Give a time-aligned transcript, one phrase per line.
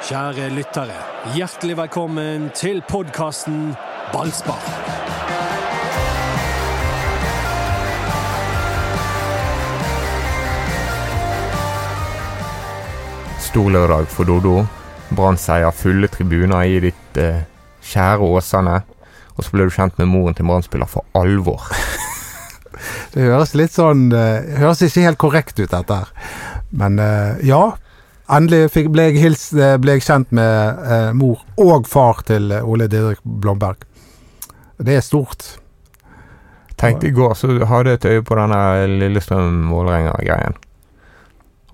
[0.00, 0.94] Kjære lyttere,
[1.36, 3.74] hjertelig velkommen til podkasten
[4.14, 4.62] Ballspar.
[13.44, 14.62] Stor lørdag for Dodo.
[15.12, 17.42] Brann-seier, fulle tribuner i ditt eh,
[17.92, 18.78] kjære Åsane.
[19.36, 21.68] Og så ble du kjent med moren til Brann-spiller for alvor.
[23.12, 26.12] Det høres litt sånn Det Høres ikke helt korrekt ut, dette her.
[26.72, 27.66] Men eh, ja.
[28.30, 32.52] Endelig fikk, ble, jeg hils, uh, ble jeg kjent med eh, mor og far til
[32.62, 33.82] Ole Didrik Blomberg.
[34.78, 35.56] Det er stort.
[36.80, 38.60] Tenkte i går så hadde jeg et øye på denne
[39.02, 40.54] Lillestrøm-Vålerenga-greien.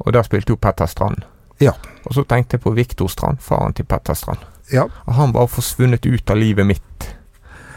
[0.02, 1.22] Og der spilte jo Petter Strand.
[1.62, 1.76] Ja.
[2.04, 4.42] Og så tenkte jeg på Viktor Strand, faren til Petter Strand.
[4.72, 4.88] Ja.
[5.06, 7.08] Og han var forsvunnet ut av livet mitt.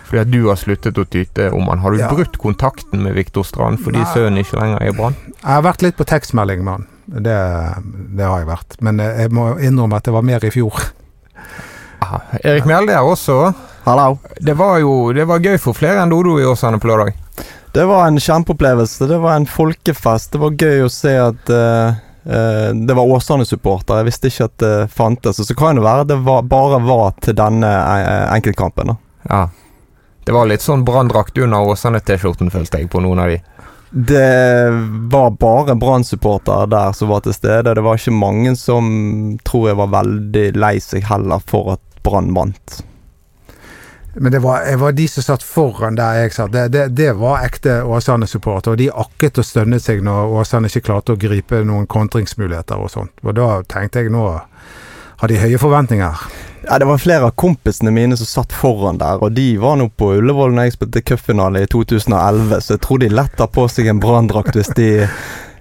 [0.09, 1.83] Fordi at du har sluttet å tyte om han.
[1.83, 2.09] Har du Ja.
[2.09, 4.13] brutt kontakten med Viktor Strand fordi Nei.
[4.13, 5.15] sønnen ikke lenger er i Brann?
[5.27, 6.87] Jeg har vært litt på tekstmelding med han.
[7.09, 7.37] Det,
[8.17, 8.77] det har jeg vært.
[8.85, 10.77] Men jeg må innrømme at det var mer i fjor.
[12.05, 12.19] Aha.
[12.43, 13.39] Erik Mjelde er også.
[13.85, 14.19] Hallo.
[14.39, 17.15] Det var jo det var gøy for flere enn Dodo i Åsane på lørdag.
[17.73, 19.07] Det var en kjempeopplevelse.
[19.09, 20.33] Det var en folkefest.
[20.33, 24.01] Det var gøy å se at uh eh, det var Åsane-supporter.
[24.01, 25.39] Jeg visste ikke at det fantes.
[25.39, 28.93] Og så kan det være det var, bare var til denne eh, enkeltkampen.
[28.93, 28.97] da.
[29.29, 29.41] Ja.
[30.25, 33.39] Det var litt sånn branndrakt under Åsane-T-skjorten, følte jeg på noen av de.
[33.89, 34.69] Det
[35.09, 37.73] var bare Brann-supportere der som var til stede.
[37.73, 38.91] Det var ikke mange som
[39.45, 42.83] tror jeg var veldig lei seg heller for at Brann vant.
[44.13, 46.51] Men det var, var de som satt foran der jeg satt.
[46.53, 48.77] Det, det, det var ekte Åsane-supportere.
[48.77, 53.13] De akket og stønnet seg når Åsane ikke klarte å gripe noen kontringsmuligheter og sånt.
[53.25, 54.25] Og da tenkte jeg nå
[55.19, 56.25] har de høye forventninger.
[56.67, 59.89] Ja, Det var flere av kompisene mine som satt foran der, og de var nå
[59.97, 63.87] på Ullevål når jeg spilte cupfinale i 2011, så jeg tror de letter på seg
[63.91, 65.07] en branndrakt hvis, de-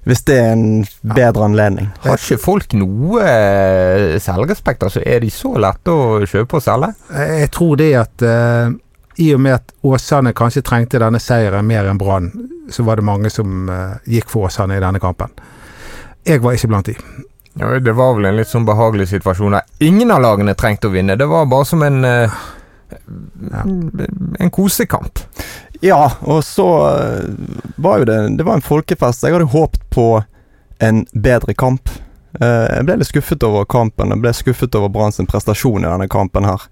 [0.08, 0.66] hvis det er en
[1.14, 1.88] bedre anledning.
[2.02, 4.82] Har ikke folk noe eh, selvrespekt?
[4.88, 6.90] Altså, er de så lette å kjøpe og selge?
[7.14, 8.74] Jeg jeg tror det at uh,
[9.18, 12.28] i og med at Åsane kanskje trengte denne seieren mer enn Brann,
[12.70, 15.30] så var det mange som uh, gikk for Åsane i denne kampen.
[16.26, 16.94] Jeg var ikke blant de.
[17.54, 20.94] Ja, det var vel en litt sånn behagelig situasjon der ingen av lagene trengte å
[20.94, 21.16] vinne.
[21.18, 22.38] Det var bare som en uh.
[24.38, 25.18] En kosekamp.
[25.80, 27.26] Ja, og så eh,
[27.76, 29.22] var jo det Det var en folkefest.
[29.26, 30.06] Jeg hadde håpet på
[30.82, 31.90] en bedre kamp.
[32.40, 34.10] Eh, Jeg ble litt skuffet over kampen.
[34.14, 36.64] Jeg ble skuffet over Brann sin prestasjon i denne kampen her.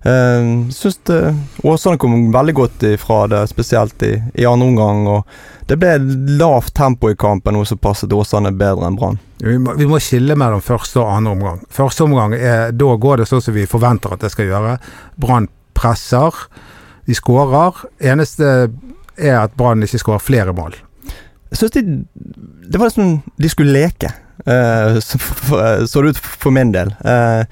[0.00, 1.18] Uh, synes det
[1.62, 5.06] Åsane kom veldig godt ifra det, spesielt i, i andre omgang.
[5.06, 5.96] Og det ble
[6.40, 9.20] lavt tempo i kampen, noe som passet Åsane bedre enn Brann.
[9.40, 11.60] Vi vi må skille mellom første og andre omgang.
[11.72, 14.78] Første omgang er, da går det sånn som vi forventer at det skal gjøre.
[15.20, 16.36] Brann presser,
[17.06, 17.84] de skårer.
[18.00, 18.70] Eneste
[19.20, 20.78] er at Brann ikke skårer flere mål.
[21.50, 22.04] Jeg synes de
[22.70, 24.12] Det var liksom de skulle leke.
[24.46, 26.94] uh, så, for, så det ut for min del.
[27.04, 27.44] Eh,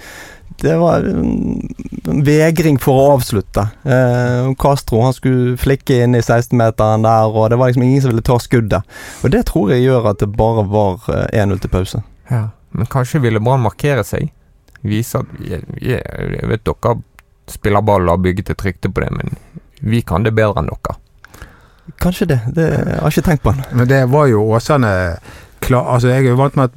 [0.61, 3.63] det var en vegring for å avslutte.
[3.85, 8.13] Eh, Castro han skulle flikke inn i 16-meteren der, og det var liksom ingen som
[8.13, 8.97] ville ta skuddet.
[9.23, 12.03] Og det tror jeg gjør at det bare var eh, 1-0 til pause.
[12.31, 12.49] Ja.
[12.71, 14.33] Men kanskje ville Brann markere seg?
[14.83, 16.99] Vise at jeg, jeg, jeg vet dere
[17.49, 19.39] spiller ball og har bygget et rykte på det, men
[19.81, 20.99] vi kan det bedre enn dere.
[22.03, 22.41] Kanskje det.
[22.55, 23.71] det jeg har ikke tenkt på det.
[23.73, 24.93] Men det var jo Åsane
[25.65, 26.77] klar, altså Jeg er jo vant med at,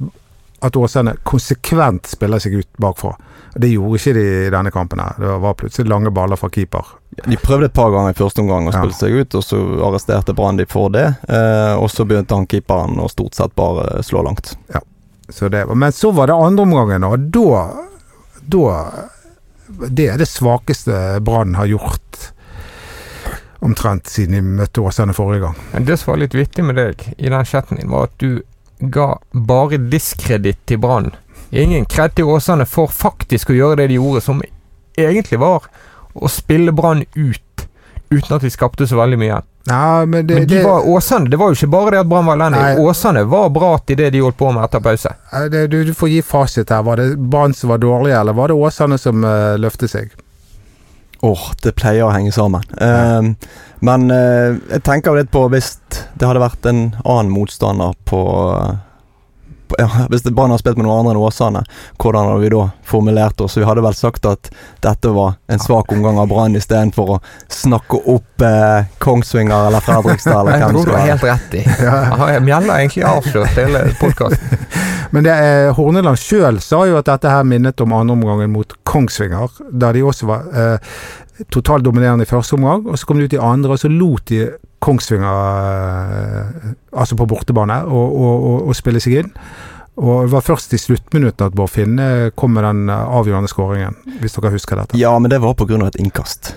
[0.70, 3.12] at Åsane konsekvent spiller seg ut bakfra.
[3.54, 4.98] Og Det gjorde ikke de i denne kampen.
[4.98, 5.14] her.
[5.18, 6.84] Det var plutselig lange baller fra keeper.
[7.28, 8.78] De prøvde et par ganger i første omgang å Ja.
[8.80, 11.16] spille seg ut, og så arresterte Brann de for det.
[11.28, 14.54] Eh, og så begynte han keeperen å stort sett bare slå langt.
[15.28, 17.70] Så det, var- men så var det andre omgangen, og da,
[18.48, 19.08] da
[19.88, 22.32] Det er det svakeste Brann har gjort
[23.62, 25.54] omtrent siden de møtte Åsane forrige gang.
[25.72, 28.42] Men det som var litt vittig med deg i den chatten din, var at du
[28.90, 31.12] ga bare diskreditt til Brann.
[31.52, 34.38] Ingen kred til Åsane for faktisk å gjøre det de gjorde, som
[34.96, 35.66] egentlig var
[36.16, 37.64] å spille Brann ut,
[38.08, 39.42] uten at de skapte så veldig mye.
[39.68, 42.08] Ja, men det, Men de det, var, Åsane, det var jo ikke bare det at
[42.08, 42.80] Brann var elendig.
[42.82, 45.12] Åsane var bra til det de holdt på med etter pause.
[45.52, 46.82] det, du, du får gi fasit her.
[46.88, 50.16] Var det Brann som var dårlige, eller var det Åsane som uh, løftet seg?
[51.22, 52.64] Åh, det pleier å henge sammen.
[52.80, 53.36] Uh,
[53.84, 58.72] men uh, jeg tenker litt på hvis det hadde vært en annen motstander på, på
[59.78, 61.62] ja, Hvis Brann hadde spilt med noen andre enn Åsane,
[62.02, 63.56] hvordan hadde vi da formulert oss?
[63.58, 64.50] Vi hadde vel sagt at
[64.84, 67.18] dette var en svak omgang av Brann istedenfor å
[67.52, 71.64] snakke opp eh, Kongsvinger eller Fredrikstad eller Jeg tror du har helt rett i.
[71.82, 74.66] Ja, Mjella har egentlig avslørt hele podkasten.
[75.12, 79.58] Men det er, Horneland sjøl sa jo at dette her minnet om andreomgangen mot Kongsvinger,
[79.68, 80.92] da de også var eh,
[81.52, 82.86] totalt dominerende i første omgang.
[82.86, 84.46] og Så kom de ut i andre, og så lot de
[84.82, 85.28] Kongsvinger,
[86.18, 89.30] eh, altså på bortebane, å, og, og, og spille seg inn.
[90.00, 93.98] Og det var først i sluttminuttet at Bård Finne kom med den eh, avgjørende skåringen,
[94.22, 94.98] hvis dere husker dette.
[94.98, 96.54] Ja, men det var av et innkast.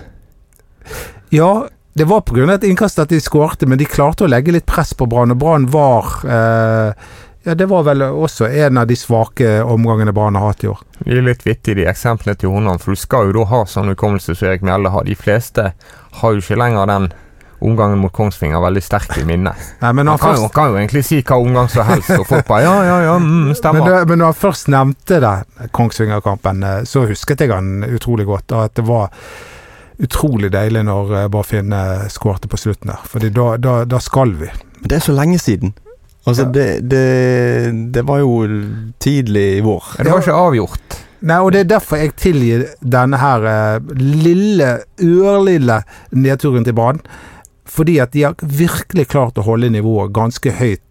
[1.34, 2.54] Ja, det var pga.
[2.54, 5.38] et innkast at de skårte, men de klarte å legge litt press på Brann, og
[5.40, 7.06] Brann var eh,
[7.46, 10.80] Ja, det var vel også en av de svake omgangene Brann har hatt i år.
[11.04, 13.92] Vi er litt vittige, de eksemplene til Honan, for du skal jo da ha sånn
[13.92, 15.06] hukommelse som Erik Mjelde har.
[15.06, 15.68] De fleste
[16.20, 17.12] har jo ikke lenger den
[17.64, 19.56] omgangen mot Kongsvinger veldig sterkt i minnet.
[19.82, 22.10] Nei, men Man han kan, jo, først, kan jo egentlig si hva omgang som helst,
[22.18, 23.88] og folk bare ja, ja, ja, mm, men, stemmer.
[23.90, 25.34] det, men når han først nevnte det,
[25.76, 28.52] Kongsvinger-kampen, eh, så husket jeg han utrolig godt.
[28.52, 29.08] Og at det var
[30.02, 31.82] utrolig deilig når eh, Bård Finne
[32.12, 33.02] skårte på slutten der.
[33.08, 34.50] Fordi da, da, da skal vi.
[34.80, 35.74] Men det er så lenge siden.
[36.26, 36.50] Altså, Ja.
[36.50, 38.30] det, det, det var jo
[38.98, 39.92] tidlig i vår.
[40.02, 40.96] Det var ikke avgjort.
[41.26, 44.72] Nei, og det er derfor jeg tilgir denne her eh, lille,
[45.02, 45.80] ørlille
[46.12, 47.00] nedturen til Brann.
[47.66, 50.82] Fordi at de har virkelig klart å holde nivået ganske høyt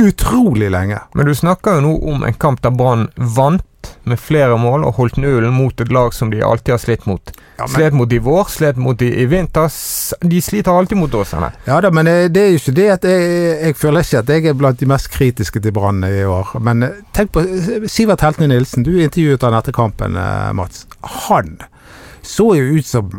[0.00, 1.00] utrolig lenge.
[1.14, 3.66] Men du snakker jo nå om en kamp der Brann vant
[4.04, 7.32] med flere mål og holdt nullen mot et lag som de alltid har slitt mot.
[7.56, 9.72] Ja, men, Slet mot i vår, slet mot i, i vinter.
[10.20, 11.34] De sliter alltid mot oss.
[11.34, 11.50] Åsane.
[11.64, 13.24] ja da, men eh, det er jo ikke det at jeg,
[13.60, 16.54] jeg føler ikke at jeg er blant de mest kritiske til Brann i år.
[16.64, 20.16] Men eh, tenk på eh, Sivert Heltene Nilsen, du intervjuet han etter kampen,
[20.56, 20.86] Mats.
[21.26, 21.58] Han
[22.24, 23.12] så jo ut som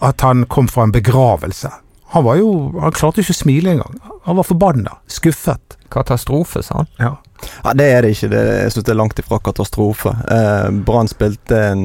[0.00, 1.70] at han kom fra en begravelse.
[2.14, 3.98] Han var jo Han klarte ikke å smile engang.
[4.24, 4.94] Han var forbanna.
[5.12, 5.76] Skuffet.
[5.92, 6.88] Katastrofe, sa han.
[7.00, 7.10] Ja.
[7.64, 8.30] Ja, Det er det ikke.
[8.32, 10.14] Det, jeg syns det er langt ifra katastrofe.
[10.32, 11.84] Eh, Brann spilte en,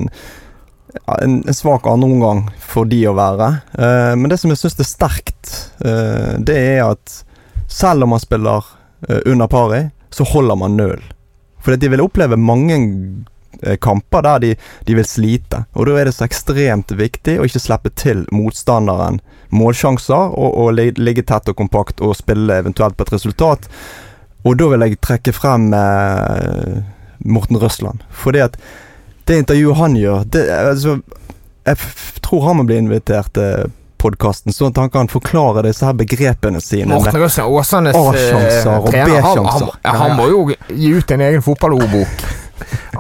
[1.20, 3.50] en, en svak andreomgang for de å være.
[3.78, 5.54] Eh, men det som jeg syns er sterkt,
[5.86, 7.20] eh, det er at
[7.72, 8.64] selv om man spiller
[9.10, 11.04] eh, under pari, så holder man nøl.
[11.64, 12.80] For de vil oppleve mange
[13.82, 14.56] kamper der de,
[14.88, 15.64] de vil slite.
[15.78, 19.22] Og da er det så ekstremt viktig å ikke slippe til motstanderen
[19.54, 23.70] målsjanser, og, og ligge tett og kompakt og spille eventuelt på et resultat.
[24.44, 26.82] Og da vil jeg trekke frem eh,
[27.24, 28.04] Morten Røsland.
[28.12, 28.58] Fordi at
[29.28, 30.98] det intervjuet han gjør det, altså,
[31.64, 31.78] Jeg
[32.22, 33.72] tror han må bli invitert til
[34.04, 36.92] podkasten, sånn at han kan forklare disse her begrepene sine.
[36.92, 42.26] Morten Røsland, Åsanes eh, trener, han, han, han må jo gi ut en egen fotballordbok.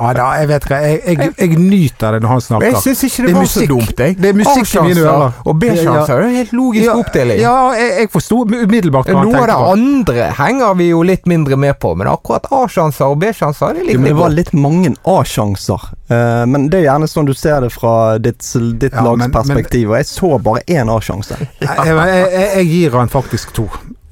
[0.03, 0.77] Ja da, jeg vet hva.
[0.83, 2.67] Jeg, jeg, jeg nyter det når han Men snakker.
[2.67, 4.17] jeg syns ikke det, Det var var så dumt, jeg.
[4.19, 5.39] Det er musikk i mine A-sjanser ører.
[5.45, 7.39] Og B-sjanser, er en helt logisk Ja, oppdeling.
[7.44, 11.25] Ja, jeg, jeg forsto umiddelbart hva han Noe av det andre henger vi jo litt
[11.29, 14.94] mindre med på, men akkurat A-sjanser og B-sjanser det Ja, liker det var litt mange
[15.07, 15.89] A-sjanser.
[16.09, 18.44] Eh, men det er gjerne sånn du ser det fra ditt,
[18.81, 19.89] ditt Ja, lags perspektiv.
[19.94, 21.39] Og jeg så bare én A-sjanse.
[21.61, 23.69] Jeg, jeg, jeg, jeg gir han faktisk to.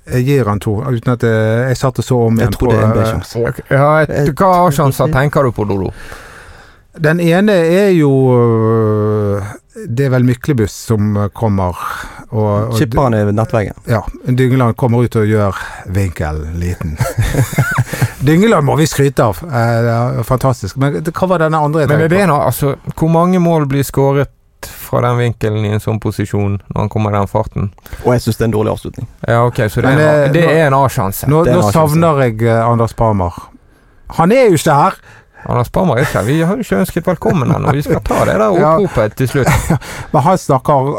[0.10, 2.74] Jeg gir han to, uten at jeg, jeg satt og så om Jeg tror på
[2.74, 3.66] det er en eh, B-sjanse.
[3.70, 5.92] Ja, et, hva A-sjanser tenker du på, Dodo?
[6.92, 9.52] Den ene er jo øh,
[9.88, 11.78] Det er vel Myklebuss som kommer
[12.32, 13.78] og, og Chipper han i nettveggen.
[13.88, 14.02] Ja.
[14.26, 15.58] Dyngeland kommer ut og gjør
[15.92, 16.98] vinkel liten.
[18.26, 19.40] Dyngeland må vi skryte av.
[19.46, 20.82] Eh, det er fantastisk.
[20.82, 24.32] Men hva var denne andre Men er det altså, hvor mange mål blir skåret
[24.66, 27.72] fra den vinkelen i en sånn posisjon når han kommer i den farten?
[28.06, 29.08] Og jeg syns det er en dårlig avslutning.
[29.28, 31.28] Ja, ok, så det, er, det- en- det nå- er en A-sjanse.
[31.32, 33.34] Nå, nå savner jeg eh, Anders Parmar.
[34.20, 35.00] Han er jo ikke her!
[35.50, 36.26] Anders Parmar er ikke her.
[36.28, 37.72] Vi har jo ikke ønsket velkommen ennå.
[37.74, 38.76] Vi skal ta det der Ja.
[38.78, 39.48] oppropet til slutt.
[40.14, 40.92] Men han snakker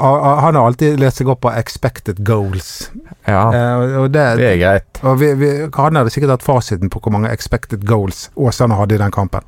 [0.43, 2.88] Han har alltid lest seg opp på expected goals.
[3.29, 4.99] Ja, Eh, og det, det er greit.
[5.06, 8.96] Og vi, vi, han hadde sikkert hatt fasiten på hvor mange expected goals Åsane hadde
[8.96, 9.46] i den kampen.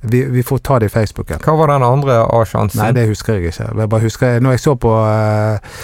[0.00, 1.42] Vi, vi får ta det i Facebooken.
[1.44, 2.80] Hva var den andre A-sjansen?
[2.80, 3.68] Nei, det husker jeg ikke.
[3.68, 5.76] Jeg bare husker Når jeg så på eh,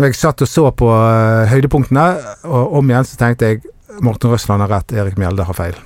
[0.00, 2.06] Når jeg satt og så på eh, høydepunktene,
[2.48, 3.62] og om igjen så tenkte jeg
[4.00, 5.76] Morten Røsland har rett, Erik Mjelde har feil.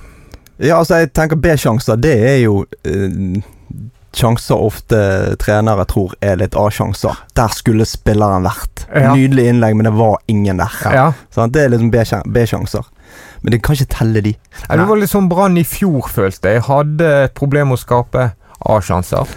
[0.63, 3.43] Ja, altså, jeg tenker B-sjanser, det er jo eh,
[4.17, 4.99] sjanser ofte
[5.41, 7.19] trenere tror er litt A-sjanser.
[7.37, 8.87] Der skulle spilleren vært.
[8.89, 9.11] Ja.
[9.11, 10.77] Nydelig innlegg, men det var ingen der.
[10.87, 11.09] Ja.
[11.35, 12.87] Sånn, det er liksom B-sjanser.
[13.41, 14.33] Men det kan ikke telle de.
[14.69, 14.77] Nei.
[14.79, 16.63] Det var litt sånn Brann i fjor, følte jeg.
[16.67, 18.31] Hadde et problem med å skape
[18.67, 19.27] A-sjanser.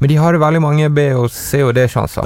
[0.00, 2.24] Men de hadde veldig mange B- og C- og D-sjanser.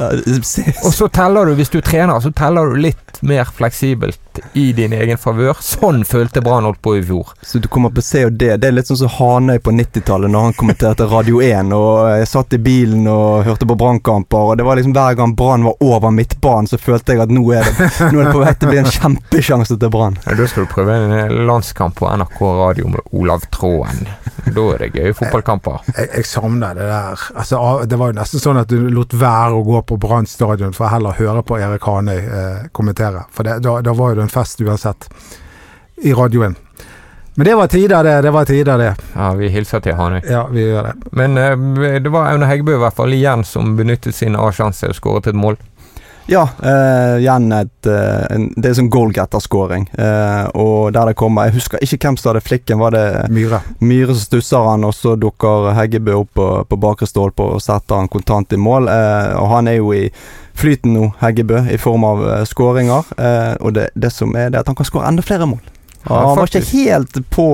[0.86, 4.20] Og så teller du, hvis du er trener, så teller du litt mer fleksibelt
[4.52, 5.58] i din egen favør.
[5.64, 7.32] Sånn følte Brann holdt på i fjor.
[7.42, 8.50] Så du kommer på C og D.
[8.56, 11.72] Det er litt sånn som Hanøy på 90-tallet, når han kommenterte Radio 1.
[11.76, 15.34] Og jeg satt i bilen og hørte på Brannkamper, og det var liksom hver gang
[15.38, 18.42] Brann var over midtbanen, så følte jeg at nå er det, nå er det på
[18.44, 20.18] vei til å bli en kjempesjanse til Brann.
[20.26, 24.04] Ja, Da skal du prøve en landskamp på NRK radio med Olav Tråen.
[24.44, 25.86] Da er det gøye fotballkamper.
[25.94, 27.22] Jeg, jeg savner det der.
[27.34, 30.74] Altså, det var jo nesten sånn at du lot være å gå på Brann stadion
[30.76, 33.24] for å heller høre på Erik Hanøy eh, kommentere.
[33.32, 35.08] For det, da, da var jo det en fest uansett.
[36.02, 36.56] I radioen.
[37.36, 38.22] Men det var tider, det.
[38.22, 38.94] Det var tider, det.
[39.14, 40.20] Ja, vi hilser til Hanøy.
[40.30, 40.92] Ja, vi gjør det.
[41.18, 41.56] Men eh,
[42.02, 45.38] det var Aune Heggebø i hvert fall igjen som benyttet sin A-sjanse og skåret et
[45.38, 45.58] mål.
[46.26, 49.84] Ja, eh, igjen et eh, en, Det er sånn goalgetter-scoring.
[49.92, 52.80] Eh, og der det kommer Jeg husker ikke hvem som hadde flikken.
[52.80, 53.04] Var det
[53.34, 53.60] Myhre.
[53.84, 58.00] Myhre som stusser han, og så dukker Heggebø opp på, på bakre stolpe og setter
[58.00, 58.88] han kontant i mål.
[58.88, 60.08] Eh, og han er jo i
[60.56, 63.14] flyten nå, Heggebø, i form av eh, skåringer.
[63.60, 65.60] Og det, det som er det at han kan skåre enda flere mål.
[66.04, 67.46] Ja, han var ikke helt på,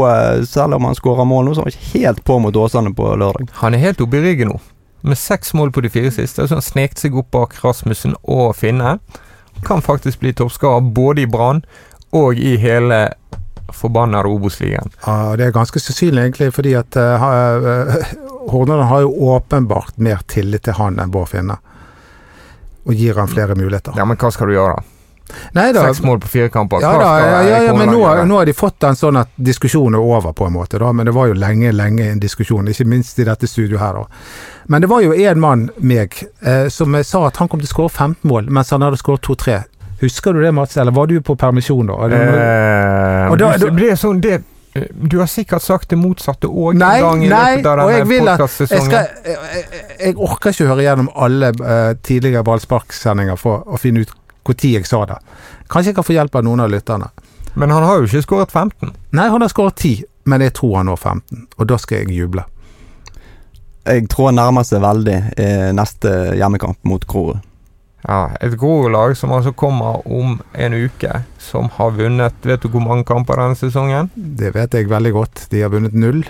[0.51, 3.13] selv om han skåra mål nå, så han var ikke helt på mot Åsane på
[3.19, 3.51] lørdag.
[3.63, 4.59] Han er helt oppe i ryggen nå.
[5.01, 6.47] Med seks mål på de fire siste.
[6.49, 8.99] Så han sneket seg opp bak Rasmussen og Finne.
[9.67, 11.65] Kan faktisk bli toppskårer både i Brann
[12.17, 13.09] og i hele
[13.73, 14.91] forbanna Obos-ligaen.
[15.07, 17.27] Ja, det er ganske sannsynlig, egentlig, fordi at uh,
[18.51, 21.61] Hordaland har jo åpenbart mer tillit til han enn Bård Finne.
[22.89, 23.95] Og gir han flere muligheter.
[23.97, 24.97] Ja, men hva skal du gjøre, da?
[25.55, 25.85] Nei da.
[25.87, 26.83] Seks mål på fire kamper.
[26.83, 29.99] Ja, da, ja, ja, ja, men nå, nå har de fått en sånn at diskusjonen
[29.99, 30.81] er over, på en måte.
[30.83, 34.01] da, Men det var jo lenge, lenge en diskusjon, ikke minst i dette studioet her.
[34.01, 34.25] da.
[34.71, 36.15] Men det var jo en mann, meg,
[36.47, 39.25] eh, som sa at han kom til å skåre 15 mål, mens han hadde skåret
[39.27, 39.57] 2-3.
[40.01, 40.77] Husker du det, Mats?
[40.79, 41.97] Eller var du på permisjon da?
[42.07, 44.43] Eh, da- du- det sånn det
[45.03, 48.59] Du har sikkert sagt det motsatte òg en gang i løpet av jeg denne at
[48.71, 49.65] jeg, skal, jeg, jeg,
[49.99, 54.13] jeg orker ikke høre gjennom alle uh, tidligere ballsparksendinger for å finne ut
[54.47, 55.19] når jeg sa det.
[55.69, 57.11] Kanskje jeg kan få hjelp av noen av lytterne.
[57.57, 58.95] Men han har jo ikke skåret 15.
[59.11, 62.15] Nei, han har skåret 10, men jeg tror han når 15, og da skal jeg
[62.15, 62.45] juble.
[63.89, 65.47] Jeg tror han nærmer seg veldig i
[65.77, 67.41] neste hjemmekamp mot Grorud.
[68.07, 72.81] Ja, Et Grorud-lag som altså kommer om en uke, som har vunnet Vet du hvor
[72.81, 74.09] mange kamper denne sesongen?
[74.17, 75.43] Det vet jeg veldig godt.
[75.53, 76.23] De har vunnet null,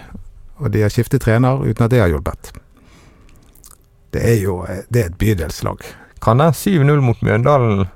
[0.58, 2.50] og de har skiftet trener uten at det har hjulpet.
[4.10, 5.84] Det er jo det er et bydelslag.
[6.20, 7.86] Kan den 7-0 mot Mjøndalen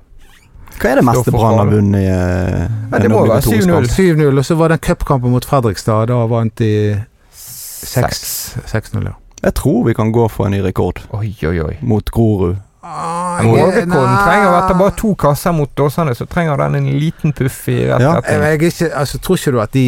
[0.78, 3.90] Hva er det meste Brann har vunnet i eh, Ja, det må være 7-0.
[3.90, 6.06] 7-0, og så var det en cupkamp mot Fredrikstad.
[6.08, 6.70] Da vant de
[7.34, 8.56] Seks.
[8.70, 9.12] 6-0, ja.
[9.45, 11.75] Jeg tror vi kan gå for en ny rekord Oi, oi, oi.
[11.85, 12.57] mot Grorud.
[12.85, 17.63] Ah, Målrekorden trenger etter bare to kasser mot Åsane, så trenger den en liten puff
[17.73, 18.43] i rett Ja, retning.
[18.45, 19.87] jeg ikke, altså, tror ikke du at de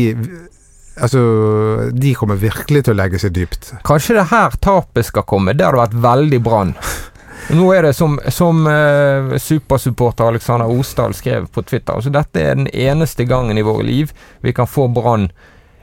[0.97, 1.21] Altså,
[1.93, 3.75] de kommer virkelig til å legge seg dypt.
[3.85, 5.53] Kanskje det her tapet skal komme.
[5.53, 6.71] Det hadde vært veldig Brann.
[7.53, 11.93] Nå er det som, som uh, supersupporter Alexander Osdal skrev på Twitter.
[11.99, 15.29] Altså Dette er den eneste gangen i våre liv vi kan få Brann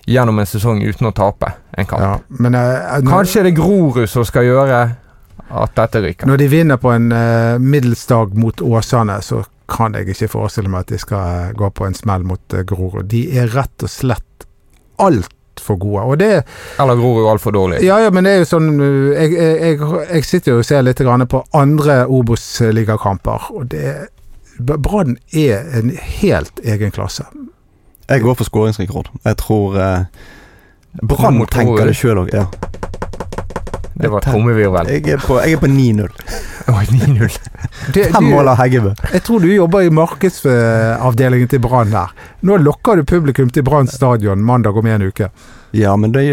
[0.06, 2.04] gjennom en sesong uten å tape en kamp.
[2.04, 4.84] Ja, men uh, når, Kanskje er det Grorud som skal gjøre
[5.54, 6.28] at dette ryker.
[6.28, 10.86] når de vinner på en uh, middelsdag mot Åsane, så kan jeg ikke forestille meg
[10.86, 13.08] at de skal uh, gå på en smell mot uh, Grorud.
[13.12, 14.48] De er rett og slett
[15.02, 16.04] altfor gode.
[16.04, 16.32] Og det
[16.82, 17.84] Eller Grorud altfor dårlig.
[17.86, 18.74] Ja, ja, men det er jo sånn
[19.14, 19.80] jeg, jeg,
[20.10, 24.10] jeg sitter jo og ser litt på andre Obos-ligakamper, og det
[24.60, 25.90] Brann er en
[26.22, 27.26] helt egen klasse.
[28.10, 29.10] Jeg går for skåringsrekord.
[29.24, 30.06] Jeg tror eh,
[31.02, 32.34] Brann tenker det sjøl òg.
[32.36, 32.48] Ja.
[33.94, 34.90] Det var trommevirvel.
[34.90, 36.10] Jeg er på, jeg er på 9-0.
[36.74, 37.36] Oi, 9-0.
[37.94, 38.94] Det, Fem mål av Heggebø.
[39.14, 42.14] jeg tror du jobber i markedsavdelingen til Brann her.
[42.42, 45.30] Nå lokker du publikum til Brann stadion mandag om en uke.
[45.74, 46.24] Ja, men det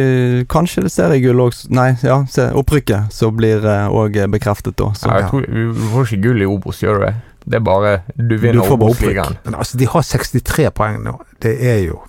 [0.53, 4.91] kanskje det seriegull òg Nei, ja, se, opprykket så blir òg bekreftet da.
[4.97, 7.15] Så, Ja, jeg tror, vi får ikke gull i Obos, gjør du det?
[7.45, 9.39] Det er bare Du vinner Obos-ligaen.
[9.45, 11.17] Men altså, de har 63 poeng nå.
[11.43, 12.01] Det er jo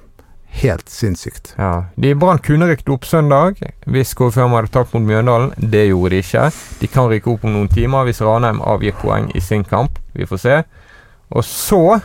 [0.61, 1.53] helt sinnssykt.
[1.57, 1.85] Ja.
[1.95, 5.53] De Brann kunne rykket opp søndag hvis KFM hadde tapt mot Mjøndalen.
[5.57, 6.47] Det gjorde de ikke.
[6.81, 9.99] De kan rykke opp om noen timer hvis Ranheim avgir poeng i sin kamp.
[10.17, 10.57] Vi får se.
[11.31, 12.01] Og så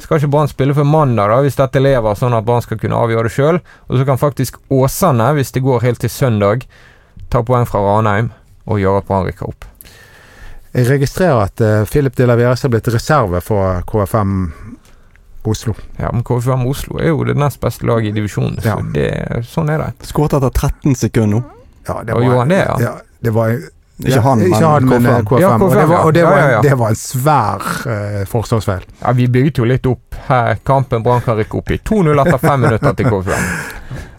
[0.00, 2.96] skal ikke Brann spille før mandag, da, hvis dette lever, sånn at Brann skal kunne
[2.96, 3.60] avgjøre det sjøl.
[3.90, 6.64] Og så kan faktisk Åsane, hvis det går helt til søndag,
[7.28, 8.32] ta poeng fra Ranheim
[8.64, 9.69] og gjøre at Brann rykker opp.
[10.74, 14.52] Jeg registrerer at uh, Philip de Laveres har blitt reserve for KFM
[15.50, 15.74] Oslo.
[15.98, 18.76] Ja, men KFM Oslo er jo det nest beste laget i divisjonen, så Ja.
[18.94, 19.08] det,
[19.50, 20.06] sånn er det.
[20.06, 21.42] Skåret etter 13 sekunder nå.
[21.88, 22.76] Ja, det Og gjorde det, ja?
[22.84, 22.92] ja
[23.24, 23.50] det var,
[24.00, 25.26] Ikke ja, han, men ikke han, men eh, KFM.
[25.26, 25.40] KFM.
[25.40, 26.60] Ja, og det KFM, var, og det var, Ja, ja, ja.
[26.62, 28.84] det var en svær uh, forsvarsfeil.
[29.02, 31.80] Ja, Vi bygget jo litt opp her kampen Brann kan rykke opp i.
[31.82, 33.48] 2-0 etter fem minutter til KFM.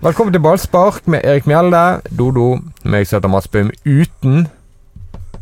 [0.02, 4.48] Velkommen til ballspark med Erik Mjelde, Dodo, meg som heter Mats Bøhm, uten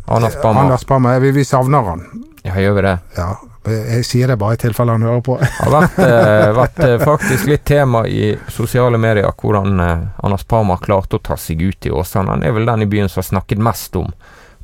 [0.10, 0.62] Anders Bammer.
[0.66, 2.04] Anders Bammer, vi, vi savner han.
[2.44, 2.96] Ja, gjør vi det?
[3.18, 3.30] Ja,
[3.70, 5.36] jeg sier det bare i tilfelle han hører på.
[5.44, 10.48] Det har vært, eh, vært eh, faktisk litt tema i sosiale medier hvordan eh, Anders
[10.50, 12.32] Parma klarte å ta seg ut i Åsane.
[12.34, 14.10] Han er vel den i byen som har snakket mest om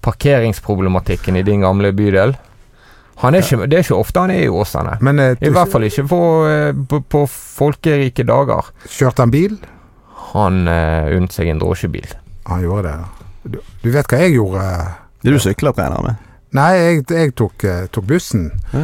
[0.05, 2.35] parkeringsproblematikken i din gamle bydel.
[3.21, 4.97] Han er ikke, det er ikke ofte han er i Åsane.
[5.05, 8.73] Men eh, I hvert fall ikke på, eh, på, på folkerike dager.
[8.91, 9.55] kjørte han bil?
[10.33, 12.09] Han eh, unnet seg en drosjebil.
[12.49, 13.25] Han gjorde det.
[13.45, 14.65] Du, du vet hva jeg gjorde?
[15.25, 16.25] Det er du syklertrener med.
[16.53, 18.51] Nei, jeg, jeg tok, eh, tok bussen.
[18.75, 18.83] Ja.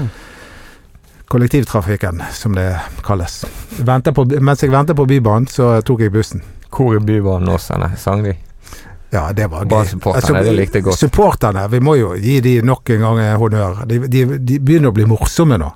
[1.30, 2.66] Kollektivtrafikken, som det
[3.06, 3.44] kalles.
[3.78, 6.42] På, mens jeg ventet på Bybanen, så tok jeg bussen.
[6.72, 8.34] Hvor i bybanen Åsane sang de?
[9.12, 9.86] Ja, det var gøy.
[9.86, 10.98] supporterne, det likte godt.
[10.98, 13.84] Supporterne, vi må jo gi de nok en gang en honnør.
[13.86, 15.70] De, de, de begynner å bli morsomme nå.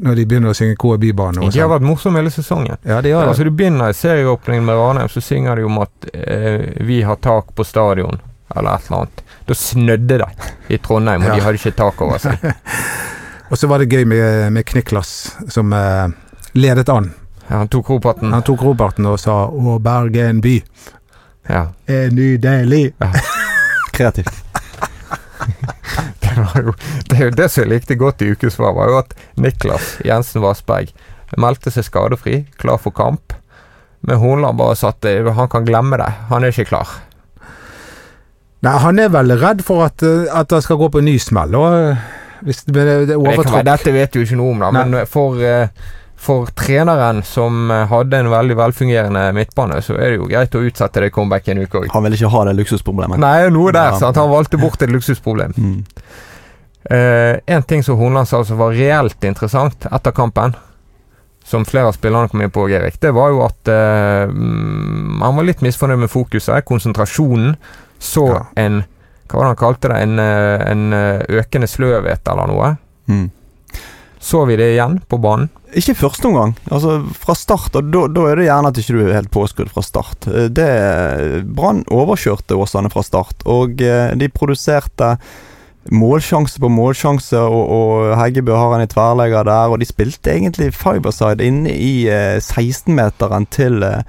[0.00, 1.52] Når de begynner å synge KBY-bane Bybanen.
[1.52, 2.80] De har vært morsomme hele sesongen.
[2.88, 3.50] Ja, de Altså det.
[3.50, 7.52] Du begynner i serieåpningen med Ranheim, så synger de om at eh, vi har tak
[7.58, 8.22] på stadion,
[8.56, 9.22] eller et eller annet.
[9.46, 10.28] Da snødde det
[10.68, 11.34] i Trondheim, og Ja.
[11.34, 12.38] de hadde ikke tak over seg.
[13.50, 16.08] Og så var det gøy med, med Kniklas, som eh,
[16.54, 17.08] ledet an.
[17.48, 18.30] Ja, han tok Roparten.
[18.32, 20.62] Han tok Roberten og sa 'Å, Bergen by
[21.48, 21.64] Ja.
[21.88, 22.92] er nydelig'.
[23.96, 24.30] Kreativt.
[26.20, 26.72] Det, var jo,
[27.10, 30.42] det er jo det som jeg likte godt i ukesvar, var jo at Niklas Jensen
[30.44, 30.92] Vassberg
[31.36, 33.32] meldte seg skadefri, klar for kamp.
[34.06, 36.08] Men Hornland bare satt Han kan glemme det.
[36.30, 36.86] Han er ikke klar.
[38.62, 41.16] Nei, han er vel redd for at, eh, at det skal gå på en ny
[41.22, 41.54] smell.
[41.56, 42.02] Og, eh,
[42.44, 43.64] hvis det, det, det er Det overtråkk.
[43.64, 44.84] dette vet du ikke noe om, da, Nei.
[44.84, 45.68] men for, eh,
[46.20, 51.00] for treneren som hadde en veldig velfungerende midtbane, så er det jo greit å utsette
[51.00, 51.88] det comeback en uke òg.
[51.94, 53.18] Han vil ikke ha det luksusproblemet.
[53.22, 53.98] Nei, noe der, Ja.
[53.98, 54.16] sant.
[54.20, 55.54] Han valgte bort et luksusproblem.
[55.56, 55.84] Mm.
[56.90, 60.54] Uh, en ting som Hornland sa som var reelt interessant etter kampen,
[61.44, 65.44] som flere av spillerne kom inn på, Erik, det var jo at uh, han var
[65.44, 67.56] litt misfornøyd med fokuset, konsentrasjonen.
[68.00, 68.46] Så Ja.
[68.56, 68.82] en
[69.30, 69.98] Hva var det han kalte det?
[70.02, 72.70] En, eh, en eh, økende sløvhet eller noe.
[73.06, 73.28] Mm.
[74.18, 75.48] Så vi det igjen på banen?
[75.78, 76.56] Ikke første omgang.
[76.68, 79.70] Altså Fra start, og da, da er det gjerne at ikke du er helt påskrudd
[79.70, 80.26] fra start.
[80.26, 85.14] Eh, Det Brann overkjørte Åsane fra start, og de produserte
[85.90, 90.72] målsjanse på målsjanse, og, og Heggebø har en i tverrlegger der, og de spilte egentlig
[90.76, 94.02] fiberside inne i eh, 16-meteren til eh,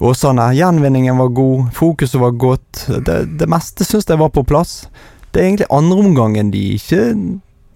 [0.00, 0.48] Åsane.
[0.56, 2.86] Gjenvinningen var god, fokuset var godt.
[3.06, 4.86] Det, det meste syns jeg var på plass.
[5.30, 7.02] Det er egentlig andreomgangen de ikke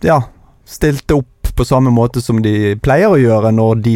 [0.03, 0.23] ja,
[0.67, 3.93] stilte opp på samme måte som de pleier å gjøre når de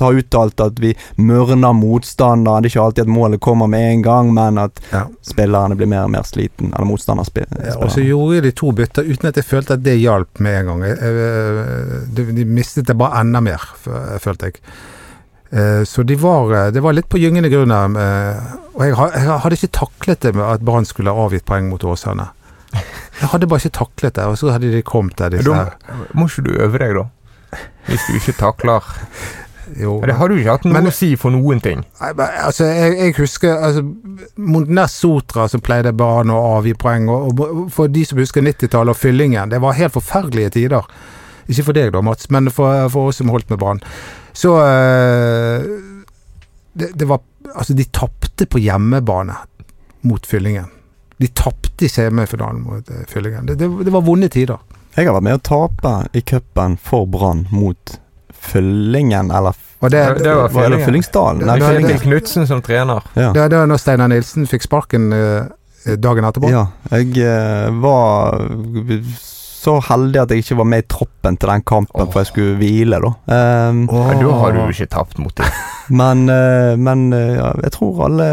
[0.00, 0.90] har uttalt at vi
[1.22, 2.64] mørner motstanderen.
[2.64, 5.04] Det er ikke alltid at målet kommer med en gang, men at Ja.
[5.24, 6.72] spillerne blir mer og mer sliten.
[6.74, 7.62] Eller motstanderspillerne.
[7.70, 10.58] Ja, og så gjorde de to bytter uten at jeg følte at det hjalp med
[10.60, 10.82] en gang.
[10.82, 13.60] Jeg- jeg- De, de mistet det bare enda mer,
[14.18, 14.60] følte jeg.
[15.56, 18.40] Eh, Så de var, eh, det var litt på gyngende grunn eh,
[18.74, 22.28] Og jeg, hadde ikke taklet det med at Brann skulle ha avgitt poeng mot Åsane.
[23.20, 25.76] Jeg hadde bare ikke taklet det, og så hadde de kommet der, disse her.
[26.12, 27.04] må ikke du øve deg, da.
[27.86, 28.84] Hvis du ikke takler
[29.80, 29.96] Jo.
[30.04, 31.84] Det har du ikke hatt noe Men- å si for noen ting.
[32.00, 33.82] Altså, jeg, jeg husker altså,
[34.36, 37.08] Mot Sotra som pleide Brann å avgi poeng.
[37.08, 40.86] Og, og for de som husker 90-tallet og fyllingen, det var helt forferdelige tider.
[41.48, 43.82] Ikke for deg da, Mats, men for, for oss som holdt med Brann.
[44.36, 45.64] Så eh,
[46.76, 47.20] det, det var
[47.56, 49.32] Altså, de tapte på hjemmebane
[50.04, 50.66] mot Fyllingen.
[51.16, 53.46] De tapte i semifinalen mot eh, Fyllingen.
[53.48, 54.58] Det, det, det var vonde tider.
[54.96, 57.94] Jeg har vært med å tape i cupen for Brann mot
[58.34, 60.82] Fyllingen, eller Og det, Det- det var Hva er det?
[60.84, 61.38] Fyllingsdalen?
[61.40, 62.00] Det- Nei, det- Fyllingen.
[62.02, 63.02] Knutsen som trener.
[63.14, 63.30] Ja.
[63.32, 66.50] det, det var når Steinar Nilsen fikk sparken eh, dagen etterpå.
[66.50, 68.42] Ja, jeg var
[69.66, 72.10] så heldig at jeg ikke var med i troppen til den kampen, oh.
[72.12, 73.12] for jeg skulle hvile, da.
[73.70, 75.60] Um, Ja, da har du jo ikke tapt mot dem.
[76.00, 78.30] men uh, men uh, ja, jeg tror alle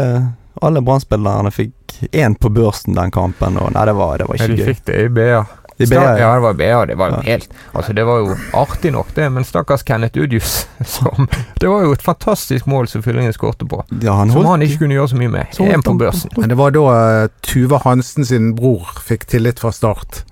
[0.62, 4.48] alle Brann-spillerne fikk én på børsen den kampen, og nei, det var, det var Ja,
[4.48, 5.42] de fikk det i BA.
[5.76, 6.84] I Sta- BA, Ja, det var BA.
[6.86, 7.20] Det var jo Ja.
[7.32, 11.28] helt Altså, det var jo artig nok, det, men stakkars Kenneth Udjus som
[11.60, 14.62] Det var jo et fantastisk mål som Fyllingen skårte på, ja, han som holdt han
[14.62, 15.58] ikke kunne gjøre så mye med.
[15.58, 16.30] Én En på børsen.
[16.36, 16.84] Men det var da
[17.24, 20.22] uh, Tuva Hansen sin bror fikk tillit fra start.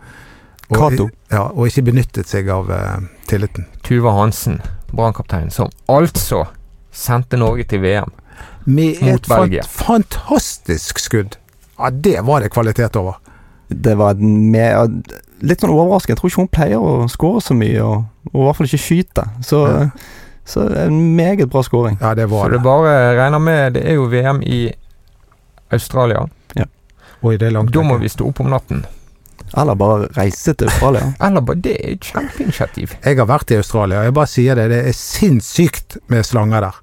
[0.73, 1.09] Og, Cato.
[1.33, 3.67] Ja, og ikke benyttet seg av uh, tilliten.
[3.87, 4.61] Tuva Hansen,
[4.93, 6.47] brannkaptein, som altså
[6.93, 8.11] sendte Norge til VM.
[8.65, 11.37] Med Mot et Med et fantastisk skudd.
[11.79, 13.19] Ja, det var det kvalitet over.
[13.69, 15.09] Det var med,
[15.41, 16.15] litt sånn overraskende.
[16.15, 18.83] Jeg tror ikke hun pleier å skåre så mye, og, og i hvert fall ikke
[18.85, 19.25] skyte.
[19.43, 19.87] Så, Ja.
[20.45, 21.99] så en meget bra skåring.
[22.01, 22.65] Ja, det Så var det det.
[22.65, 24.73] bare regner med Det er jo VM i
[25.73, 26.27] Australia.
[26.55, 26.65] Ja.
[27.23, 28.85] Oi, det er langt Da må vi stå opp om natten.
[29.59, 31.13] Eller bare reise til Australia.
[31.27, 32.97] Eller bare Det er et kjempeinitiativ.
[33.05, 34.69] Jeg har vært i Australia, og jeg bare sier det.
[34.73, 36.81] Det er sinnssykt med slanger der.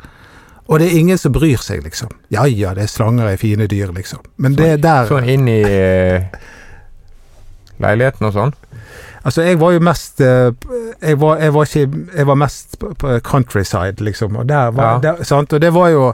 [0.70, 2.12] Og det er ingen som bryr seg, liksom.
[2.30, 4.22] Ja ja, det er slanger er fine dyr, liksom.
[4.38, 6.28] Men det er der Sånn inn i eh,
[7.82, 8.54] leiligheten og sånn.
[9.24, 10.52] Altså, jeg var jo mest eh,
[11.02, 14.36] Jeg var, jeg var ikke Jeg var mest på, countryside, liksom.
[14.36, 15.00] Og var Ja.
[15.00, 15.46] der?
[15.54, 16.14] Og det var jo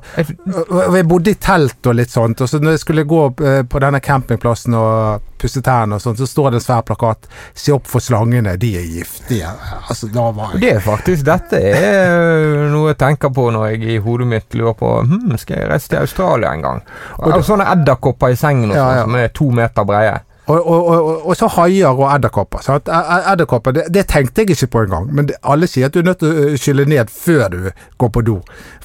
[0.70, 2.41] Og jeg bodde i telt og litt sånt.
[2.41, 6.18] Og så når jeg skulle gå eh, på denne campingplassen og pusse tærne og sånt,
[6.18, 9.54] så står det en svær plakat 'Se opp for slangene, de er giftige'.
[9.89, 13.84] Altså, da var jeg Det er faktisk Dette er noe jeg tenker på når jeg
[13.84, 16.82] i hodet mitt lurer på hm, Skal jeg reise til Australia en gang?
[17.18, 19.04] Og, Og det, sånne edderkopper i sengen og Ja, sånn, ja.
[19.04, 20.20] som er to meter breie.
[20.48, 22.62] Og, og, og, og så haier og edderkopper.
[22.70, 25.08] E- e- Edderkopper, det, det tenkte jeg ikke på engang.
[25.18, 27.60] Men alle sier at du er nødt til å øh, skylle ned før du
[27.98, 28.36] går på do.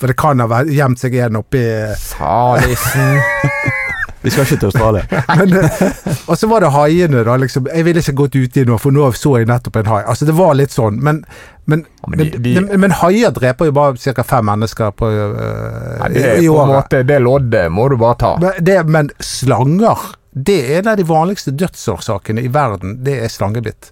[0.00, 1.60] For det kan ha gjemt seg en oppi
[2.00, 3.20] Salisen.
[4.22, 5.04] Vi skal ikke til Australia.
[5.40, 7.36] Men, eh, og så var det haiene, da.
[7.40, 7.68] Liksom.
[7.72, 10.02] Jeg ville ikke gått uti nå, for nå så jeg nettopp en hai.
[10.12, 10.98] Altså, det var litt sånn.
[11.00, 11.22] Men,
[11.70, 14.22] men, Ja, men de- de- men, haier dreper jo bare ca.
[14.28, 16.72] fem mennesker på, uh, Ja, det i, i året.
[16.74, 18.34] måte Det loddet må du bare ta.
[18.42, 19.96] Men, det, men slanger,
[20.32, 22.98] det er en av de vanligste dødsårsakene i verden.
[23.04, 23.90] Det er slangebitt.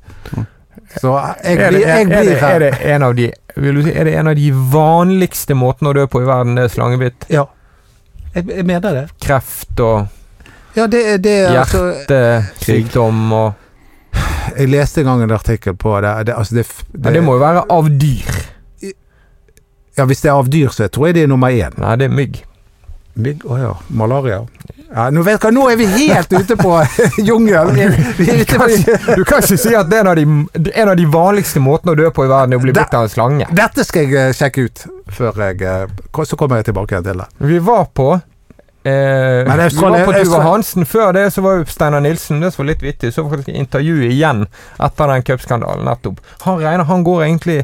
[1.03, 1.11] Så
[1.43, 4.13] jeg Er det, blir, jeg er, det, er det en av de si, Er det
[4.17, 6.55] en av de vanligste måtene å dø på i verden?
[6.57, 7.27] Det er slangebitt?
[7.35, 7.43] Ja.
[8.35, 9.03] Jeg, jeg mener det.
[9.21, 10.07] Kreft og
[10.77, 13.53] Ja, det, er- det er altså hjertesykdom og
[14.59, 16.15] Jeg leste en gang en artikkel på det.
[16.31, 16.67] det, altså det,
[17.05, 18.39] Ja, det må jo være av dyr.
[19.99, 21.75] Ja, hvis det er av dyr, så tror jeg det er nummer én.
[21.83, 22.39] Nei, det er mygg.
[23.19, 23.43] Mygg?
[23.51, 23.73] Å ja.
[23.91, 24.45] Malaria.
[24.95, 26.71] Ja, nå, vet du, nå er vi helt ute på
[27.29, 27.77] jungelen.
[28.17, 30.25] Du kan ikke si at det er en av de,
[30.73, 33.05] en av de vanligste måtene å dø på i verden, er å bli bitt av
[33.05, 33.49] en slange.
[33.53, 37.21] Dette skal jeg eh, sjekke ut før jeg eh, Så kommer jeg tilbake igjen til
[37.21, 37.27] det.
[37.51, 40.87] Vi var på eh, Men Vi var på Tuva Hansen.
[40.89, 42.41] Før det så var jo Steinar Nilsen.
[42.41, 43.13] Det som var litt vittig.
[43.13, 44.47] Så faktisk intervjuet igjen
[44.79, 46.25] etter den cupskandalen nettopp.
[46.47, 47.59] Han regner, han går egentlig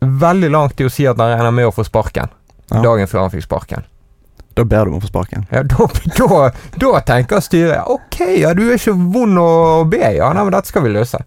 [0.00, 2.32] veldig langt i å si at han regner med å få sparken.
[2.70, 2.80] Ja.
[2.80, 3.84] Dagen før han fikk sparken.
[4.56, 5.44] Da ber du om å få sparken.
[5.52, 5.86] Ja, da,
[6.18, 6.42] da,
[6.80, 9.50] da tenker styret ok, ja, du er ikke vond å
[9.88, 11.20] be, ja, nei, men dette skal vi løse.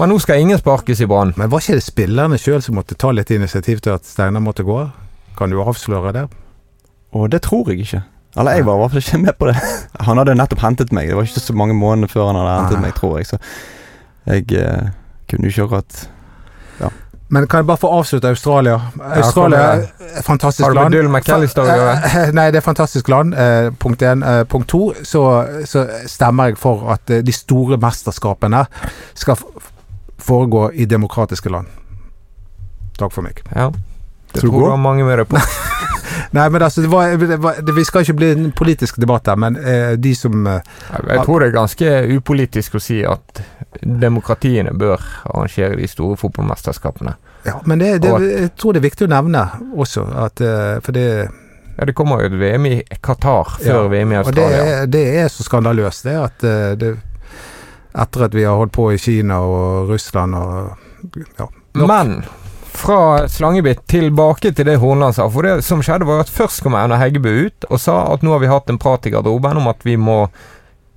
[0.00, 1.34] Men nå skal ingen sparkes i Brann.
[1.36, 4.64] Men var ikke det spillerne sjøl som måtte ta litt initiativ til at Steinar måtte
[4.64, 4.78] gå?
[5.36, 6.24] Kan du avsløre det?
[7.12, 8.00] Og det tror jeg ikke.
[8.40, 9.56] Eller jeg var i hvert fall ikke med på det.
[10.06, 11.10] Han hadde nettopp hentet meg.
[11.10, 13.28] Det var ikke så mange måneder før han hadde hentet meg, tror jeg.
[13.28, 13.38] Så
[14.30, 14.88] jeg eh,
[15.28, 15.98] kunne jo ikke akkurat
[17.32, 18.74] Men kan jeg bare få avslutte Australia?
[19.00, 19.84] Australia er
[20.18, 21.12] et fantastisk Har du land.
[21.14, 22.24] McAllister å gjøre?
[22.36, 23.32] Nei, det er et fantastisk land.
[23.32, 24.20] eh, Punkt én.
[24.20, 25.22] Eh, Punkt to, så,
[25.68, 28.66] så stemmer jeg for at eh, de store mesterskapene
[29.16, 29.40] skal
[30.22, 31.72] foregå i demokratiske land.
[33.00, 33.40] Takk for meg.
[33.56, 33.70] Ja.
[34.32, 35.40] Det tror jeg mange med deg på.
[36.36, 39.28] Nei, men altså, det var, det var, det, Vi skal ikke bli en politisk debatt
[39.28, 40.60] her, men eh, de som eh,
[41.08, 43.42] Jeg tror det er ganske upolitisk å si at
[43.82, 47.14] demokratiene bør arrangere de store fotballmesterskapene.
[47.44, 49.40] Ja, men det, det, at, jeg tror det er viktig å nevne
[49.74, 51.06] også, at eh, For det
[51.78, 54.76] Ja, Det kommer jo et VM i Qatar før Ja, VM i Og det Australia.
[54.82, 56.92] er, det er så skandaløst, det at eh, det,
[57.92, 61.88] Etter at vi har holdt på i Kina og Russland og ja, nok.
[61.90, 62.22] Men
[62.72, 65.26] fra Slangebitt tilbake til det Hornland sa.
[65.28, 68.32] For det som skjedde, var at først kom Erna Heggebø ut og sa at nå
[68.32, 70.22] har vi hatt en prat i garderoben om at vi må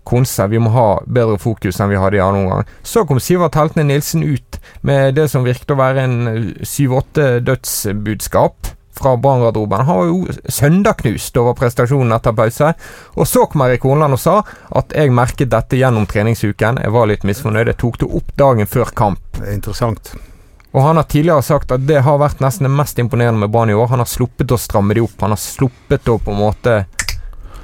[0.07, 2.71] konse, vi må ha bedre fokus enn vi hadde i annen omgang.
[2.85, 6.17] Så kom Sivert Heltene Nilsen ut med det som virket å være en
[6.65, 9.85] syv-åtte dødsbudskap fra Brann-garderoben.
[9.85, 12.71] Han var jo søndagknust over prestasjonen etter pause.
[13.19, 14.37] Og så kom Erik Horneland og sa
[14.79, 16.79] at jeg merket dette gjennom treningsuken.
[16.83, 17.73] Jeg var litt misfornøyd.
[17.73, 19.21] Jeg tok det opp dagen før kamp.
[19.35, 20.13] Det er interessant.
[20.75, 23.71] Og han har tidligere sagt at det har vært nesten det mest imponerende med Brann
[23.71, 23.91] i år.
[23.93, 25.15] Han har sluppet å stramme de opp.
[25.23, 26.81] Han har sluppet å på en måte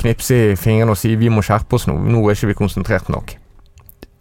[0.02, 1.98] knipse i fingrene og si 'vi må skjerpe oss nå'.
[1.98, 3.38] Nå er ikke vi konsentrert nok.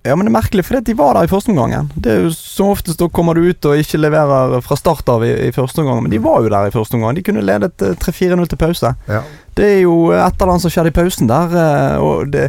[0.03, 1.91] Ja, men det er merkelig, for de var der i første omgang.
[1.93, 5.25] Det er jo Som oftest da kommer du ut og ikke leverer fra start av
[5.27, 7.17] i, i første omgang, men de var jo der i første omgang.
[7.17, 8.95] De kunne ledet eh, 3-4-0 til pause.
[9.09, 9.21] Ja.
[9.57, 12.49] Det er jo et eller annet som skjedde i pausen der, eh, og det,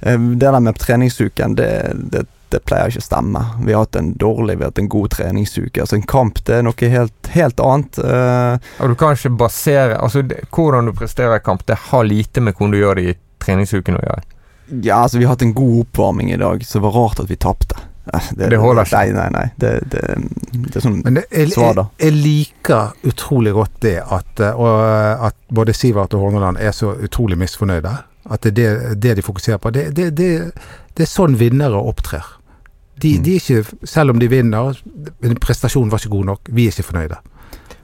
[0.00, 1.70] eh, det der med treningsuken, det,
[2.12, 3.42] det, det pleier ikke å stemme.
[3.66, 5.82] Vi har hatt en dårlig, vi har hatt en god treningsuke.
[5.82, 7.98] Altså En kamp det er noe helt, helt annet.
[8.00, 12.04] Uh, Og du kan ikke basere Altså, det, hvordan du presterer i kamp, det har
[12.08, 14.24] lite med hvordan du gjør det i treningsuken å gjøre.
[14.84, 17.30] Ja, altså Vi har hatt en god oppvarming i dag, så det var rart at
[17.30, 17.78] vi tapte.
[18.08, 18.96] Det, Det holder ikke.
[18.96, 19.46] Nei, nei, nei.
[19.60, 20.02] Det, det,
[20.52, 21.84] det er sånn Men det, jeg, Svar jeg, da.
[22.00, 26.94] jeg liker utrolig godt det at, eh, og, at både Sivert og Horneland er så
[27.04, 27.92] utrolig misfornøyde.
[28.28, 29.72] At det er det, det de fokuserer på.
[29.76, 30.30] Det, det, det,
[30.96, 32.24] det er sånn vinnere opptrer.
[33.00, 33.22] De, Mm.
[33.22, 34.78] de er ikke, selv om de vinner,
[35.22, 37.18] men prestasjonen var ikke god nok, vi er ikke fornøyde.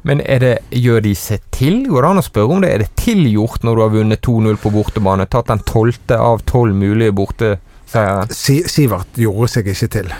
[0.05, 1.87] Men er det, gjør de seg til?
[1.89, 2.71] Går det an å spørre om det?
[2.75, 5.25] Er det tilgjort når du har vunnet 2-0 på bortebane?
[5.33, 8.27] Tatt den tolvte av tolv mulige borteseiere?
[8.35, 10.11] Sivert gjorde seg ikke til.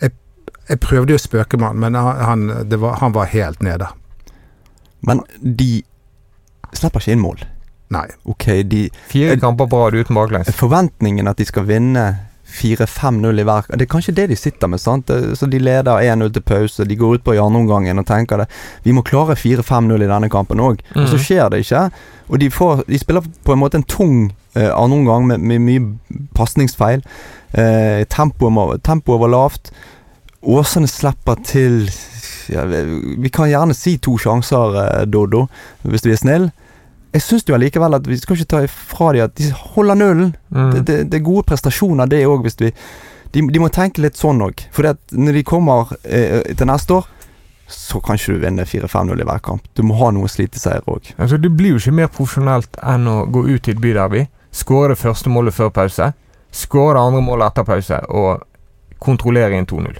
[0.00, 0.14] Jeg,
[0.70, 2.46] jeg prøvde jo å spøke med han, men han,
[2.80, 3.90] var, han var helt nede.
[5.04, 5.82] Men de
[6.72, 7.44] slipper ikke inn mål.
[7.92, 8.06] Nei.
[8.26, 10.48] Ok, de Fire kamper på rad uten baklengs.
[10.58, 12.06] Forventningen at de skal vinne
[12.46, 14.80] 4-5-0 i hver Det er kanskje det de sitter med.
[14.80, 15.10] sant?
[15.34, 16.84] Så De leder 1-0 til pause.
[16.84, 18.46] De går ut på i andre omgangen og tenker det.
[18.84, 20.80] Vi må klare 4-5-0 i denne kampen òg.
[20.94, 21.24] Og så Mhm.
[21.24, 21.90] skjer det ikke.
[22.30, 25.58] Og de, får, de spiller på en måte en tung eh, andre omgang med, med
[25.60, 25.98] mye
[26.34, 27.02] pasningsfeil.
[27.54, 29.70] Eh, tempoet, tempoet var lavt.
[30.42, 31.90] Åsane slipper til
[32.48, 35.46] ja, vi, vi kan gjerne si to sjanser, eh, Doddo,
[35.82, 36.50] hvis du er snill.
[37.16, 40.32] Jeg syns jo allikevel at vi skal ikke ta ifra dem at de holder nullen.
[40.52, 40.72] Mm.
[40.74, 42.72] Det, det, det er gode prestasjoner, det òg, hvis vi
[43.32, 44.66] de, de må tenke litt sånn òg.
[44.72, 47.08] For når de kommer eh, til neste år,
[47.66, 49.64] så kan ikke du vinne 4-5-0 i hver kamp.
[49.74, 51.10] Du må ha noen sliteseier òg.
[51.16, 54.94] Altså, det blir jo ikke mer profesjonelt enn å gå ut i et byderby, skåre
[54.94, 56.12] det første målet før pause,
[56.54, 58.44] skåre det andre målet etter pause og
[59.02, 59.98] kontrollere inn 2-0.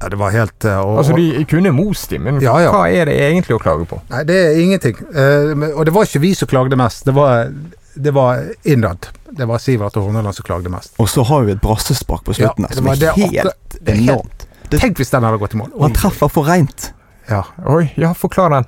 [0.00, 2.70] Ja, det var helt eh, og, Altså, de kunne most dem, men Ja, ja.
[2.72, 3.98] hva er det egentlig å klage på?
[4.10, 4.96] Nei, det er ingenting.
[5.12, 7.04] Eh, og det var ikke vi som klagde mest.
[7.04, 7.50] Det var,
[7.94, 9.10] det var innad.
[9.30, 10.94] Det var Sivert og Horneland som klagde mest.
[10.98, 13.32] Og så har vi et brassespark på slutten Ja, som er det helt
[13.80, 14.46] det helt- enormt.
[14.70, 15.70] Det- Tenk hvis den hadde gått i mål.
[15.74, 16.92] Og han treffer for reint.
[17.28, 17.42] Ja.
[17.66, 18.66] Oi, ja, forklar den.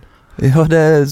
[0.53, 1.05] Ja, det er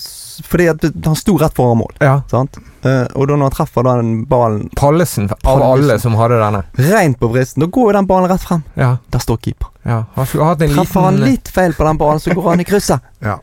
[0.46, 2.22] fordi at han sto rett foran mål, Ja.
[2.30, 2.56] sant?
[2.82, 5.72] Eh, og da når han treffer den ballen Pallesen av Pallesen.
[5.72, 6.62] alle som hadde denne.
[6.78, 8.62] Rent på vristen, da går jo den ballen rett frem.
[8.76, 9.68] Ja, Der står keeper.
[9.84, 10.04] ja.
[10.14, 13.00] Har, en Treffer han litt feil på den ballen, så går han i krysset.
[13.20, 13.38] Ja.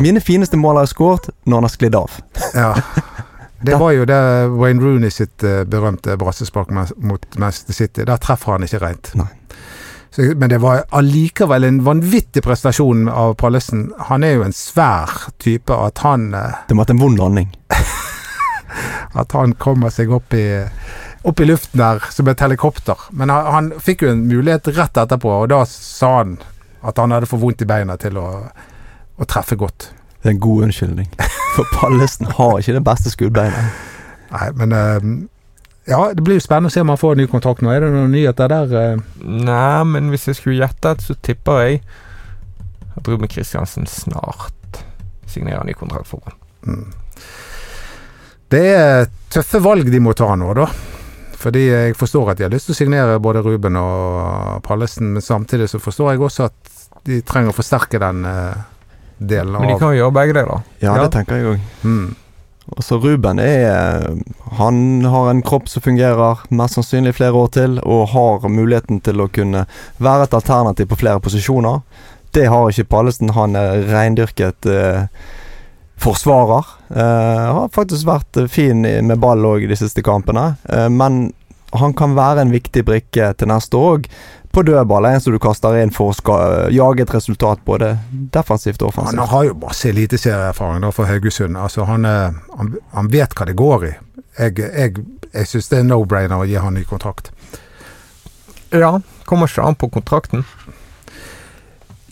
[0.00, 2.10] Mine fineste mål har jeg skåret når han har sklidd av.
[2.54, 2.74] ja.
[3.62, 4.16] Det var jo det
[4.58, 8.02] Wayne Rooney sitt eh, berømte brassespark mot Manchester City.
[8.04, 9.12] Der treffer han ikke rent.
[9.14, 9.28] Nei.
[10.12, 13.86] Så, men det var allikevel en vanvittig prestasjon av Pallesen.
[14.10, 15.08] Han er jo en svær
[15.40, 15.72] type.
[15.72, 17.56] At han, eh, Det måtte en vond landing.
[19.12, 20.64] at han kommer seg opp i,
[21.22, 23.08] opp i luften der som et helikopter.
[23.10, 26.38] Men han, han fikk jo en mulighet rett etterpå, og da sa han
[26.82, 28.28] at han hadde for vondt i beina til å,
[29.16, 29.92] å treffe godt.
[30.22, 31.08] Det er en god unnskyldning.
[31.56, 33.80] For Pallesen har ikke det beste skuddbeinet.
[34.32, 35.08] Nei, men eh,
[35.90, 37.70] Ja, det blir jo spennende å se om han får ny kontrakt nå.
[37.74, 38.74] Er det noen nyheter der?
[38.78, 39.00] eh?
[39.26, 41.80] Nei, men hvis jeg skulle gjette, så tipper jeg
[42.96, 44.78] at Ruben Kristiansen snart
[45.26, 46.38] signerer ny kontrakt for ham.
[46.62, 46.92] Mm.
[48.52, 50.68] Det er tøffe valg de må ta nå, da.
[51.42, 55.24] Fordi jeg forstår at de har lyst til å signere både Ruben og Pallesen, men
[55.24, 56.76] samtidig så forstår jeg også at
[57.08, 58.22] de trenger å forsterke den
[59.18, 60.62] delen av Men de kan jo gjøre begge deler.
[60.84, 61.02] Ja, Ja.
[61.02, 61.64] det tenker jeg òg.
[61.82, 62.10] mm.
[62.78, 64.04] Så Ruben er
[64.58, 69.22] Han har en kropp som fungerer mest sannsynlig flere år til, og har muligheten til
[69.22, 69.64] å kunne
[69.98, 71.80] være et alternativ på flere posisjoner.
[72.32, 73.34] Det har ikke Pallesen.
[73.36, 75.08] Han er reindyrket eh,
[76.02, 76.70] forsvarer.
[76.94, 81.32] Eh, har faktisk vært eh, fin med ball òg de siste kampene, eh, men
[81.72, 84.02] han kan være en viktig brikke til neste år.
[84.52, 86.34] På dødball, en som du kaster inn for å ska,
[86.74, 87.94] jage et resultat både
[88.34, 89.18] defensivt og offensivt.
[89.22, 91.56] Han har jo masse eliteserieerfaring for Haugesund.
[91.56, 93.92] Altså, han, er- han, han vet hva det går i.
[94.38, 97.32] Jeg, jeg, jeg syns det er no-brainer å gi han ny kontrakt.
[98.72, 100.44] Ja, kommer ikke an på kontrakten.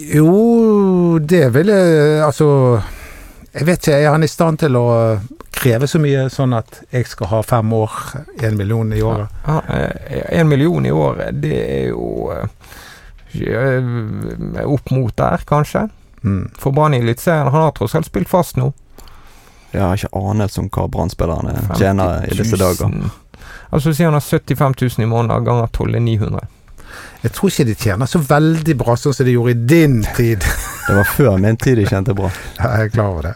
[0.00, 2.46] Jo, det vil jeg Altså
[3.52, 4.84] Jeg vet ikke, er han i stand til å
[5.50, 7.96] kreve så mye sånn at jeg skal ha fem år,
[8.42, 9.32] én million i året?
[9.46, 12.46] Ja, eh, en million i året, det er jo eh,
[14.64, 15.88] opp mot der, kanskje.
[16.22, 16.50] Mm.
[16.58, 17.48] For Brann i Eliteserien.
[17.48, 18.72] Han har tross alt spilt fast nå.
[19.70, 22.96] Jeg har ikke anelse om hva Brann-spillerne tjener i disse dager.
[23.70, 26.48] Altså si han har 75 000 i måneden ganger 12 er 900.
[27.22, 30.44] Jeg tror ikke de tjener så veldig bra sånn som de gjorde i din tid.
[30.88, 32.30] Det var før min tid de tjente bra.
[32.58, 33.34] Jeg er klar over det.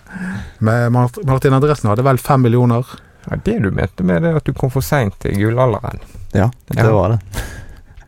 [0.64, 2.88] Men Martin Andresen hadde vel fem millioner?
[3.28, 6.00] Ja, det du mente med det at du kom for seint til gullalderen.
[6.34, 6.90] Ja, det Ja.
[6.92, 7.44] var det.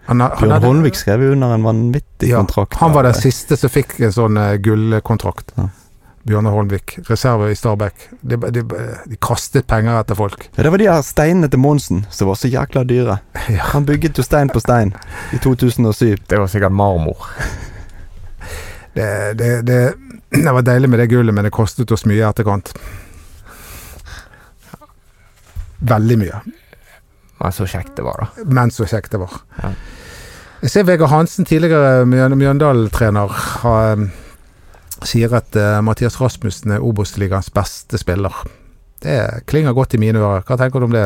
[0.08, 2.74] Han, han, Bjørn Holmvik skrev jo under en vanvittig Ja, kontrakt.
[2.78, 5.52] han var den siste som fikk en sånn eh, gullkontrakt.
[5.58, 5.68] Ja.
[6.26, 8.08] Bjørnar Holmvik, reserve i Stabæk.
[8.26, 8.62] De, de,
[9.06, 10.48] de kastet penger etter folk.
[10.56, 13.18] Ja, det var de her steinene til Monsen som var så jækla dyre.
[13.52, 13.62] Ja.
[13.70, 14.90] Han bygget jo stein på stein
[15.32, 16.16] i 2007.
[16.26, 17.28] Det var sikkert marmor.
[18.96, 19.06] Det,
[19.38, 19.78] det, det,
[20.34, 22.72] det var deilig med det gullet, men det kostet oss mye i etterkant.
[25.78, 26.40] Veldig mye.
[27.38, 28.44] Men så kjekt det var, da.
[28.48, 29.34] Men så kjekt det var.
[29.60, 29.70] Ja.
[30.64, 34.06] Jeg ser Vegard Hansen, tidligere Mjøn- Mjøndalen-trener, har, um,
[35.04, 38.32] sier at uh, Mathias Rasmussen er Obos-ligaens beste spiller.
[39.02, 40.44] Det klinger godt i mine ører.
[40.48, 41.02] Hva tenker du om det?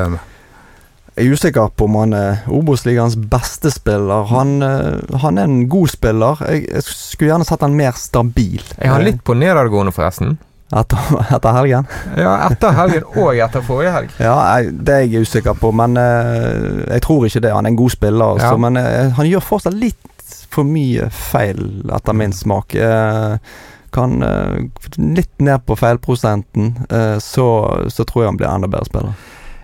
[1.18, 4.28] Jeg er usikker på om han er Obos-ligaens beste spiller.
[4.30, 6.38] Han, eh, han er en god spiller.
[6.48, 8.62] Jeg, jeg skulle gjerne sett han mer stabil.
[8.78, 10.38] Jeg har litt på nedadgående, forresten.
[10.70, 11.02] Etter,
[11.34, 11.88] etter helgen.
[12.14, 14.14] Ja, etter helgen og etter forrige helg.
[14.22, 17.52] Ja, jeg, det er jeg usikker på, men eh, jeg tror ikke det.
[17.58, 18.62] Han er en god spiller, altså, Ja.
[18.68, 21.60] men eh, han gjør fortsatt litt for mye feil,
[21.94, 22.74] etter min smak.
[22.78, 23.34] Eh,
[23.94, 27.46] kan eh, litt ned på feilprosenten, eh, så,
[27.88, 29.18] så tror jeg han blir enda bedre spiller.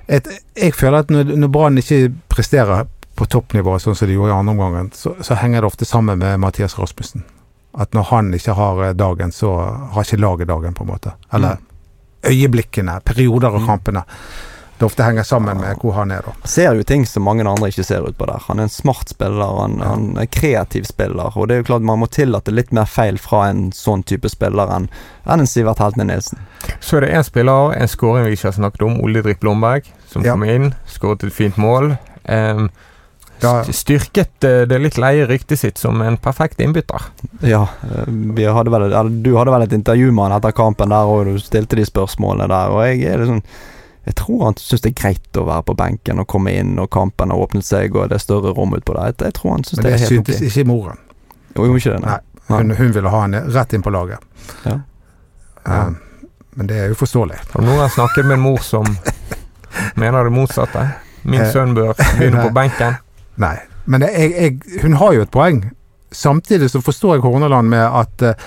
[0.06, 2.86] Et, jeg føler at når, når Brann ikke presterer
[3.16, 6.20] på toppnivå, sånn som de gjorde i andre omgang, så, så henger det ofte sammen
[6.20, 7.24] med Mathias Rasmussen.
[7.76, 9.54] At når han ikke har eh, dagen, så
[9.94, 11.16] har ikke laget dagen, på en måte.
[11.34, 11.58] Eller
[12.26, 13.66] øyeblikkene, perioder av Mm.
[14.78, 16.32] Det ofte henger sammen med hvor han er, da.
[16.44, 18.42] Ser jo ting som mange andre ikke ser ut på der.
[18.48, 19.88] Han er en smart spiller, han, Ja.
[19.94, 23.16] han er kreativ spiller, og det er jo klart man må tillate litt mer feil
[23.18, 24.90] fra en sånn type spiller enn
[25.24, 26.38] en, en Sivert Heltne Nilsen.
[26.80, 29.88] Så er det én spiller, en skåring vi ikke har snakket om, Ole Drik Blomberg,
[30.12, 30.32] som Ja.
[30.32, 31.96] kom inn, skåret et fint mål.
[32.28, 32.68] Um,
[33.40, 37.02] Da- styrket eh, det litt leie ryktet sitt som en perfekt innbytter.
[37.44, 38.90] Ja, eh, vi hadde vel,
[39.22, 42.48] du hadde vel et intervju med han etter kampen der, og du stilte de spørsmålene
[42.48, 43.42] der, og jeg er liksom
[44.06, 46.86] Jeg tror han syns det er greit å være på benken og komme inn når
[46.94, 49.10] kampen har åpnet seg og det er større rom utpå der.
[49.10, 51.00] Jeg, jeg tror han syns Men det det er helt syntes ikke moren.
[51.56, 52.18] Jo, gjorde ikke det, nei.
[52.46, 52.58] Nei.
[52.62, 54.22] Hun, hun ville ha han rett inn på laget.
[54.62, 54.76] Ja.
[55.66, 55.88] Eh,
[56.56, 57.40] men det er jo forståelig.
[57.52, 58.86] Har du noen gang snakket med en mor som
[60.00, 60.84] mener det motsatte?
[61.26, 63.00] Min Eh, sønn bør begynne på benken.
[63.42, 63.56] Nei.
[63.90, 65.64] Men jeg, jeg, hun har jo et poeng.
[66.14, 68.46] Samtidig så forstår jeg Horneland med at eh,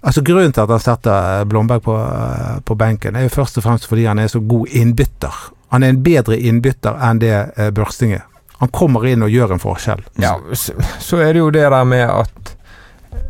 [0.00, 3.64] Altså Grunnen til at han setter Blomberg på, eh, på benken, er jo først og
[3.66, 5.34] fremst fordi han er så god innbytter.
[5.74, 8.24] Han er en bedre innbytter enn det eh, Børsting er.
[8.58, 10.00] Han kommer inn og gjør en forskjell.
[10.22, 12.54] Ja, så, så er det jo det der med at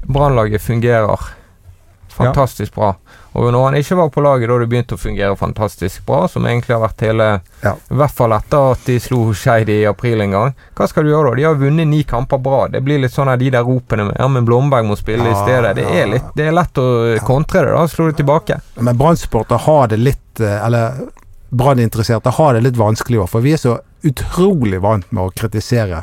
[0.08, 1.26] Brannlaget fungerer
[2.08, 2.94] fantastisk bra.
[3.38, 6.46] Og når han ikke var på laget, da det begynte å fungere fantastisk bra, som
[6.48, 7.28] egentlig har vært hele
[7.62, 7.74] Ja.
[7.90, 10.54] I hvert fall etter at de slo Skeid i april en gang.
[10.78, 11.38] Hva skal du gjøre da?
[11.38, 12.66] De har vunnet ni kamper bra.
[12.70, 15.36] Det blir litt sånn av de der ropene med Ja, men Blomberg må spille i
[15.42, 15.74] stedet.
[15.78, 16.02] Det ja.
[16.02, 16.88] er litt Det er lett å
[17.26, 17.86] kontre det, da.
[17.90, 18.60] Slå det tilbake.
[18.78, 21.00] Men Brann-supportere har det litt eh, Eller
[21.48, 26.02] Brann-interesserte har det litt vanskelig òg, for vi er så utrolig vant med å kritisere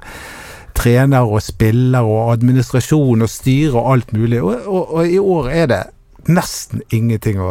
[0.76, 4.41] trener og spiller og administrasjon og styre og alt mulig.
[4.43, 5.84] Og, og, og i år er det
[6.28, 7.50] nesten ingenting å,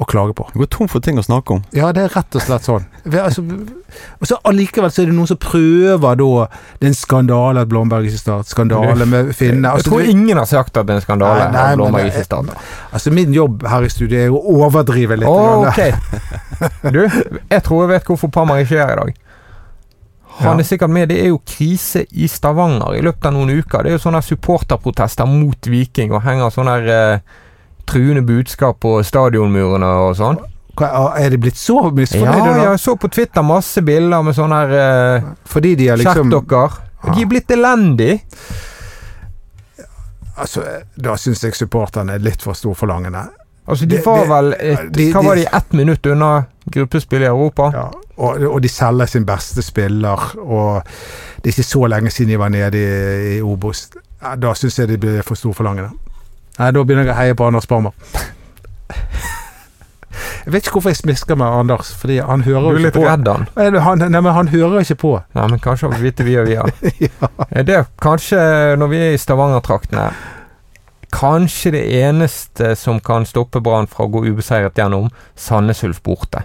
[0.00, 0.46] å klage på.
[0.52, 1.62] Du går tom for ting å snakke om.
[1.76, 2.84] Ja, det er rett og slett sånn.
[3.10, 6.46] Altså, og så Allikevel så er det noen som prøver da
[6.78, 8.48] Det er en skandale at Blomberg ikke starter.
[8.54, 9.66] Skandale med Finne.
[9.68, 11.76] Jeg Altså, tror du- ingen har sagt at det er en skandale Nei, nei, at
[11.80, 12.54] Blomberg ikke starter.
[12.92, 15.28] altså Min jobb her i studiet er å overdrive litt.
[15.28, 15.66] Grann.
[15.68, 16.90] ok.
[16.92, 17.02] Du,
[17.50, 19.14] jeg tror jeg vet hvorfor Pammer ikke er i dag.
[20.40, 21.08] Han er sikkert med.
[21.08, 23.82] Det er jo krise i Stavanger i løpet av noen uker.
[23.84, 27.18] Det er jo sånne supporterprotester mot Viking og henger sånne her, eh,
[27.90, 30.38] truende budskap på stadionmurene og sånn.
[30.80, 32.62] Er de blitt så Ja, misfornøyde da?
[32.70, 34.70] jeg så på Twitter masse bilder med sånne her
[35.18, 37.14] eh, Fordi de er liksom Skjerp dere.
[37.16, 38.20] De er blitt elendige!
[40.40, 40.62] altså,
[40.96, 43.26] Da syns jeg supporterne er litt for storforlangende.
[43.70, 45.44] Altså, de var vel et, de- Hva var de?
[45.52, 46.30] Ett minutt unna
[46.72, 47.68] gruppespill i Europa?
[47.74, 47.84] Ja,
[48.16, 50.82] og, og de selger sin beste spiller, og
[51.42, 53.86] det er ikke så lenge siden de var nede i, i Obos.
[54.40, 55.90] Da syns jeg de blir for storforlangende.
[56.60, 57.94] Nei, da begynner jeg å heie på Anders Barmer.
[60.40, 62.94] Jeg vet ikke hvorfor jeg smisker med Anders, fordi han hører Du jo er litt
[62.96, 63.02] på.
[63.04, 63.44] redd han.
[63.56, 65.10] Nei, Han, nei, men han hører ikke på.
[65.36, 66.64] Ja, men kanskje han vil vite via via.
[67.04, 67.28] ja.
[67.50, 68.40] Er Det kanskje,
[68.80, 70.06] når vi er i Stavanger-traktene
[71.12, 76.44] Kanskje det eneste som kan stoppe Brann fra å gå ubeseiret gjennom Sandnes Ulf borte.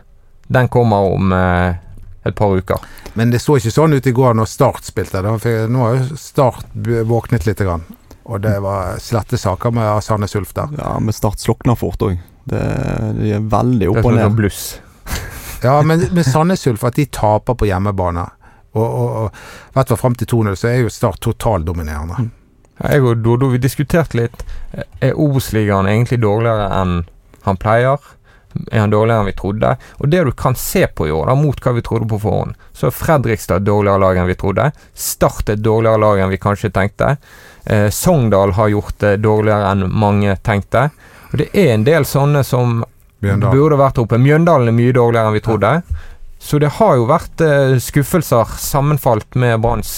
[0.50, 1.76] Den kommer om eh,
[2.26, 2.82] et par uker.
[3.14, 5.22] Men det så ikke sånn ut i går når Start spilte.
[5.22, 5.38] Da
[5.70, 6.66] Nå har jo Start
[7.08, 7.62] våknet litt.
[7.62, 7.86] Grann.
[8.26, 10.72] Og det var slette saker med Sandnes Ulf der.
[10.80, 12.18] Ja, men Start slokna fort òg.
[12.50, 14.26] De er veldig opp og og Det ned.
[14.30, 14.64] som bluss.
[15.66, 18.26] Ja, men med Sandnes Ulf, at de taper på hjemmebane
[18.76, 19.38] Og, og, og
[19.74, 22.18] hvert fall fram til 2-0, så er jo Start totaldominerende.
[22.20, 22.32] Mm.
[22.82, 24.44] Ja, Jeg og Dodo vi diskuterte litt.
[25.02, 26.98] Er Obos-ligaen egentlig dårligere enn
[27.46, 28.02] han pleier?
[28.72, 29.74] Er han dårligere enn vi trodde?
[30.00, 32.56] Og det du kan se på i år, da, mot hva vi trodde på forhånd,
[32.74, 34.70] så er Fredrikstad dårligere lag enn vi trodde.
[34.94, 37.16] Start et dårligere lag enn vi kanskje tenkte.
[37.66, 40.90] Eh, Sogndal har gjort det dårligere enn mange tenkte.
[41.32, 42.84] Og det er en del sånne som
[43.20, 43.52] Bjørndal.
[43.52, 44.20] burde vært oppe.
[44.22, 45.72] Mjøndalen er mye dårligere enn vi trodde.
[46.40, 49.96] Så det har jo vært eh, skuffelser sammenfalt med Branns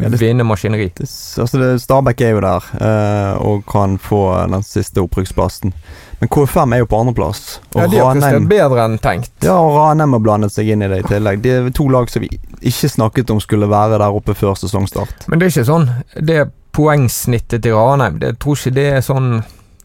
[0.00, 0.86] Ja, maskineri.
[0.96, 1.04] Det,
[1.42, 5.74] altså det, Stabæk er jo der eh, og kan få den siste opprykksplassen.
[6.22, 7.40] Men KFM er jo på andreplass.
[7.74, 9.32] Ja, de har prestert bedre enn tenkt.
[9.42, 11.40] ja, og Ranheim har blandet seg inn i det i tillegg.
[11.42, 12.28] Det er to lag som vi
[12.62, 15.26] ikke snakket om skulle være der oppe før sesongstart.
[15.26, 16.36] Men det er ikke sånn Det
[16.72, 19.32] poengsnittet til Ranheim jeg tror ikke det er sånn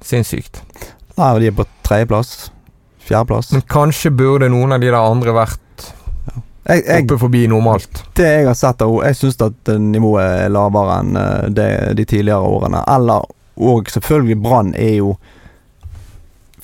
[0.05, 0.61] sinnssykt.
[1.17, 2.51] Nei, de er på tredjeplass.
[3.07, 3.49] Fjerdeplass.
[3.55, 5.87] Men kanskje burde noen av de der andre vært
[6.67, 8.03] Jeg, jeg, oppe forbi normalt.
[8.19, 11.67] det jeg har sett av Jeg syns at eh, nivået er lavere enn eh, det,
[11.97, 12.83] de tidligere årene.
[12.93, 13.25] Eller
[13.57, 15.15] Og selvfølgelig Brann er jo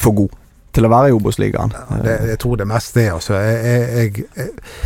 [0.03, 0.39] for god
[0.73, 1.73] til å være i Obos-ligaen.
[1.73, 3.37] Ja, jeg tror det mest er altså.
[3.37, 4.77] Jeg, jeg, jeg,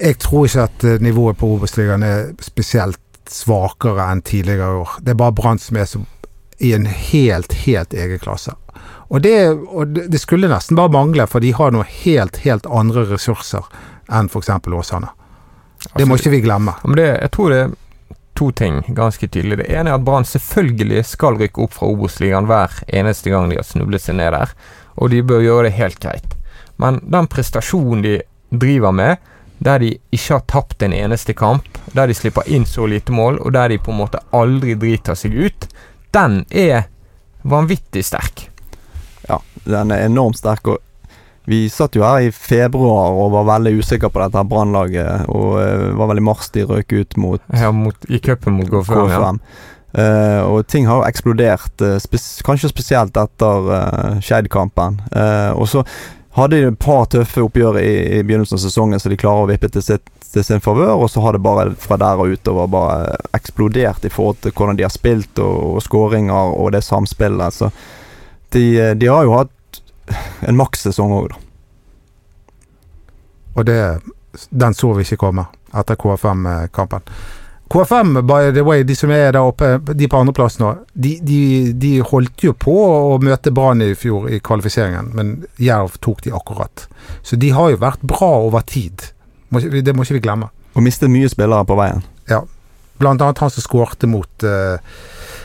[0.00, 4.96] jeg tror ikke at eh, nivået på Obos-ligaen er spesielt svakere enn tidligere år.
[5.00, 5.94] Det er bare Brann som er
[6.60, 8.52] i en helt, helt egen klasse.
[9.08, 13.06] Og, det, og det, skulle nesten bare mangle, for de har noe helt, helt andre
[13.10, 13.66] ressurser
[14.12, 14.50] enn f.eks.
[14.50, 15.10] Åsane.
[15.96, 16.76] Det må Altså, ikke vi glemme.
[16.84, 17.62] Men det, jeg tror det
[18.40, 19.60] to ting ganske tydelig.
[19.60, 23.58] Det ene er at Brann selvfølgelig skal rykke opp fra Obos-ligaen hver eneste gang de
[23.60, 24.54] har snublet seg ned der,
[24.96, 26.36] og de bør gjøre det helt greit.
[26.80, 28.14] Men den prestasjonen de
[28.50, 29.20] driver med,
[29.60, 33.42] der de ikke har tapt en eneste kamp, der de slipper inn så lite mål,
[33.44, 35.68] og der de på en måte aldri driter seg ut,
[36.16, 36.88] den er
[37.42, 38.46] vanvittig sterk.
[39.28, 39.36] Ja,
[39.68, 40.66] den er enormt sterk.
[40.66, 40.80] og
[41.48, 45.26] Vi satt jo her i februar og var veldig usikre på dette Brannlaget.
[45.32, 48.68] Og uh, var vel i mars de røk ut mot ja, mot, I cupen mot
[48.68, 49.00] KFM.
[49.00, 49.18] Ja.
[49.18, 49.42] KFM.
[49.90, 55.00] Eh, og ting har jo eksplodert, uh, spes kanskje spesielt etter uh, Skeid-kampen.
[55.58, 55.82] Og så
[56.36, 59.50] hadde de et par tøffe oppgjør i, i begynnelsen av sesongen, så de klarer å
[59.50, 60.94] vippe til, sitt, til sin favør.
[60.94, 64.78] Og så har det bare fra der og utover bare eksplodert i forhold til hvordan
[64.78, 67.58] de har spilt og, og skåringer og det samspillet.
[67.58, 67.72] Så
[68.54, 69.56] de, de har jo hatt
[70.46, 71.46] en makssesong òg, da.
[73.58, 73.80] Og det,
[74.50, 77.06] den så vi ikke komme etter KFM-kampen.
[77.70, 81.40] KFM, by the way, de som er der oppe, de på andreplass nå, de, de,
[81.78, 86.34] de holdt jo på å møte Brann i fjor i kvalifiseringen, men Jerv tok de
[86.34, 86.88] akkurat.
[87.22, 89.12] Så de har jo vært bra over tid.
[89.50, 90.50] Det må ikke vi glemme.
[90.74, 92.02] Og mistet mye spillere på veien.
[92.30, 92.42] Ja.
[92.98, 94.82] Blant annet han som skårte mot uh,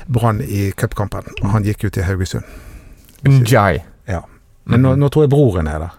[0.10, 1.30] Brann i cupkampen.
[1.54, 2.46] Han gikk jo til Haugesund.
[3.26, 3.84] Njai.
[4.66, 5.94] Men nå, nå tror jeg broren er der.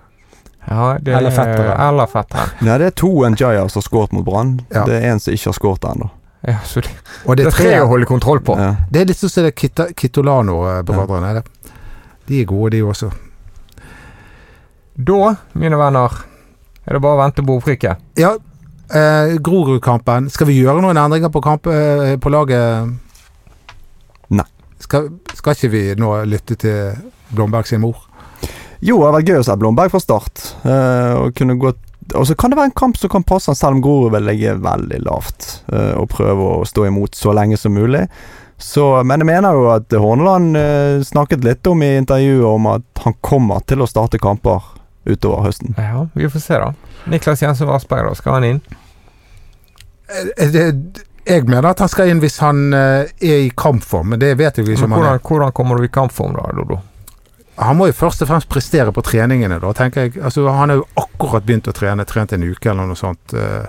[0.67, 1.81] Ja, det, Eller fetteren.
[1.89, 2.55] Eller fetteren.
[2.67, 4.57] Nei, det er to Njayas som har skåret mot Brann.
[4.75, 4.83] Ja.
[4.89, 6.09] Det er en som ikke har skåret ennå.
[6.47, 6.91] Ja, så det,
[7.27, 8.57] Og det er tre å holde kontroll på.
[8.59, 8.73] Ja.
[8.91, 11.33] Det er litt sånn som det Kitolano-brødrene.
[11.39, 11.73] det?
[12.27, 13.11] De er gode, de også.
[14.97, 16.19] Da, mine venner,
[16.87, 18.03] er det bare å vente på opprykket.
[18.19, 18.33] Ja,
[18.91, 20.31] eh, Grorud-kampen.
[20.31, 22.95] Skal vi gjøre noen endringer på, kamp, eh, på laget?
[24.31, 24.47] Nei.
[24.83, 26.97] Skal, skal ikke vi nå lytte til
[27.35, 28.06] Blomberg sin mor?
[28.81, 30.43] Jo, det har vært gøy å se Blomberg fra start.
[30.65, 31.83] Uh, og kunne gått
[32.15, 34.29] og så kan det være en kamp som kan passe han, selv om Grorud vil
[34.29, 35.47] ligge veldig lavt.
[35.73, 38.07] uh, og prøve å stå imot så lenge som mulig.
[38.59, 43.05] Så, men jeg mener jo at Horneland uh, snakket litt om i intervjuet om at
[43.05, 44.63] han kommer til å starte kamper
[45.07, 45.75] utover høsten.
[45.79, 47.03] Ja, vi får se, da.
[47.11, 48.17] Niklas Jensen Vassberg, da.
[48.19, 48.63] Skal han inn?
[50.07, 50.73] Eh,
[51.27, 54.67] jeg mener at han skal inn hvis han er i kampform, men det vet jeg
[54.67, 55.23] ikke om hvordan, han er.
[55.27, 56.81] hvordan kommer du i kampform, da, Dodo?
[57.57, 60.17] Han må jo først og fremst prestere på treningene, da, tenker jeg.
[60.21, 63.33] Altså, han har jo akkurat begynt å trene, trent en uke eller noe sånt.
[63.33, 63.69] eh,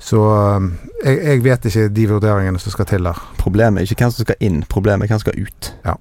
[0.00, 0.64] Så eh,
[1.04, 3.18] jeg, jeg vet ikke de vurderingene som skal til der.
[3.38, 5.68] Problemet er ikke hvem som skal inn, problemet er hvem som skal ut.
[5.84, 5.94] Ja,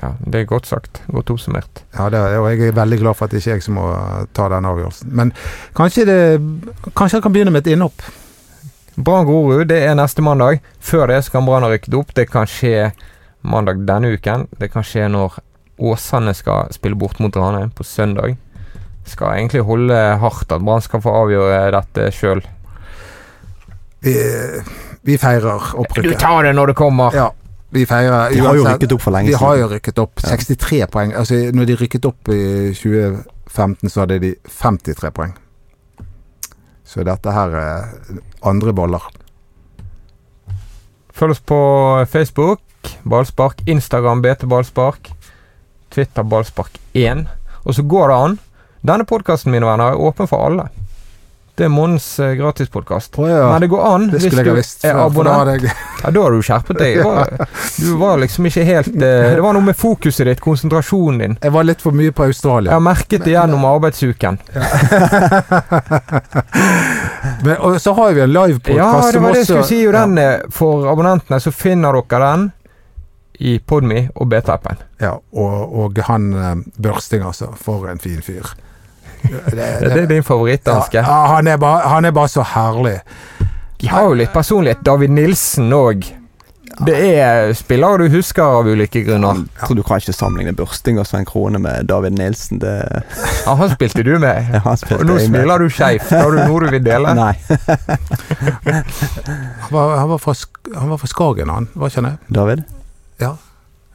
[0.00, 1.02] ja Det er godt sagt.
[1.12, 1.82] Godt oppsummert.
[1.94, 3.76] Ja, det er, og jeg er veldig glad for at det ikke er jeg som
[3.78, 3.84] må
[4.34, 5.12] ta den avgjørelsen.
[5.20, 5.30] Men
[5.76, 6.18] kanskje, det,
[6.96, 8.02] kanskje jeg kan begynne med et innhopp.
[8.96, 10.58] Brann Grorud det er neste mandag.
[10.80, 12.10] Før det så kan Brann ha rykket opp.
[12.16, 12.90] Det kan skje
[13.46, 14.48] mandag denne uken.
[14.58, 15.38] Det kan skje når
[15.80, 18.36] Åsane skal spille bort mot Ranheim på søndag.
[19.08, 22.42] Skal egentlig holde hardt at Brann skal få avgjøre dette sjøl.
[24.04, 24.14] Vi,
[25.08, 27.16] vi feirer Du tar det når det kommer!
[27.16, 27.30] Ja,
[27.70, 29.38] vi feirer De har jo rykket opp for lenge siden.
[29.38, 30.24] De har jo rykket opp.
[30.24, 30.34] Ja.
[30.36, 31.14] 63 poeng.
[31.16, 32.40] Altså, når de rykket opp i
[32.74, 35.36] 2015, så hadde de 53 poeng.
[36.90, 37.90] Så dette her er
[38.50, 39.04] andre boller.
[41.14, 41.60] Følg oss på
[42.10, 42.60] Facebook,
[43.04, 43.62] Ballspark.
[43.70, 45.12] Instagram BT Ballspark.
[45.90, 47.26] Twitter Ballspark1.
[47.64, 48.38] Og så går det an.
[48.80, 50.68] Denne podkasten, mine venner, er åpen for alle.
[51.60, 53.18] Det er Mons eh, gratispodkast.
[53.18, 53.52] Oh, ja.
[53.52, 54.84] Men det går an Det hvis du visst.
[54.88, 55.60] er abonnent.
[55.60, 55.72] jeg
[56.02, 57.02] Ja, da har du skjerpet deg.
[57.04, 57.34] Var,
[57.76, 61.36] du var liksom ikke helt eh, Det var noe med fokuset ditt, konsentrasjonen din.
[61.42, 64.40] Jeg var litt for mye på Jeg har merket det gjennom arbeidsuken.
[67.44, 69.82] Men, og så har vi en livepodkast Ja, det var det jeg skulle si.
[69.84, 70.16] Jo, den
[70.56, 72.48] For abonnentene så finner dere den
[73.40, 74.80] i Podme og BT-appen.
[75.00, 77.48] Ja, og, og han eh, Børsting, altså.
[77.56, 78.52] For en fin fyr.
[79.50, 80.98] Det, Det er din favorittdanske.
[81.00, 82.98] Ja, han, er bare, han er bare så herlig.
[83.80, 84.80] De har jo litt personlighet.
[84.84, 86.08] David Nilsen òg.
[86.86, 89.42] Det er spillere du husker av ulike grunner.
[89.58, 92.60] Jeg tror du kan ikke sammenligne Børsting og Svein Krone med David Nilsen.
[92.62, 92.74] Det
[93.44, 94.48] Ja, han spilte du med.
[94.54, 96.08] ja, han spilte Og nå smiler du skeivt.
[96.12, 97.12] Har du noe du vil dele?
[97.20, 97.34] Nei.
[98.64, 100.34] Han var, han var, fra,
[100.76, 101.68] han var fra Skagen, han.
[101.74, 102.34] Var ikke han det?
[102.40, 102.64] David?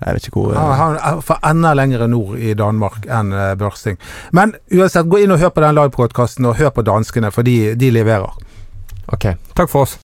[0.02, 0.08] Ja.
[0.08, 3.54] Jeg vet ikke hvor Han, han er fra enda lenger nord i Danmark enn eh,
[3.56, 3.98] Børsting.
[4.36, 7.76] Men uansett, gå inn og hør på den livepodkasten, og hør på danskene, for de,
[7.80, 8.36] de leverer.
[9.08, 9.32] Ok.
[9.56, 10.00] Takk for oss.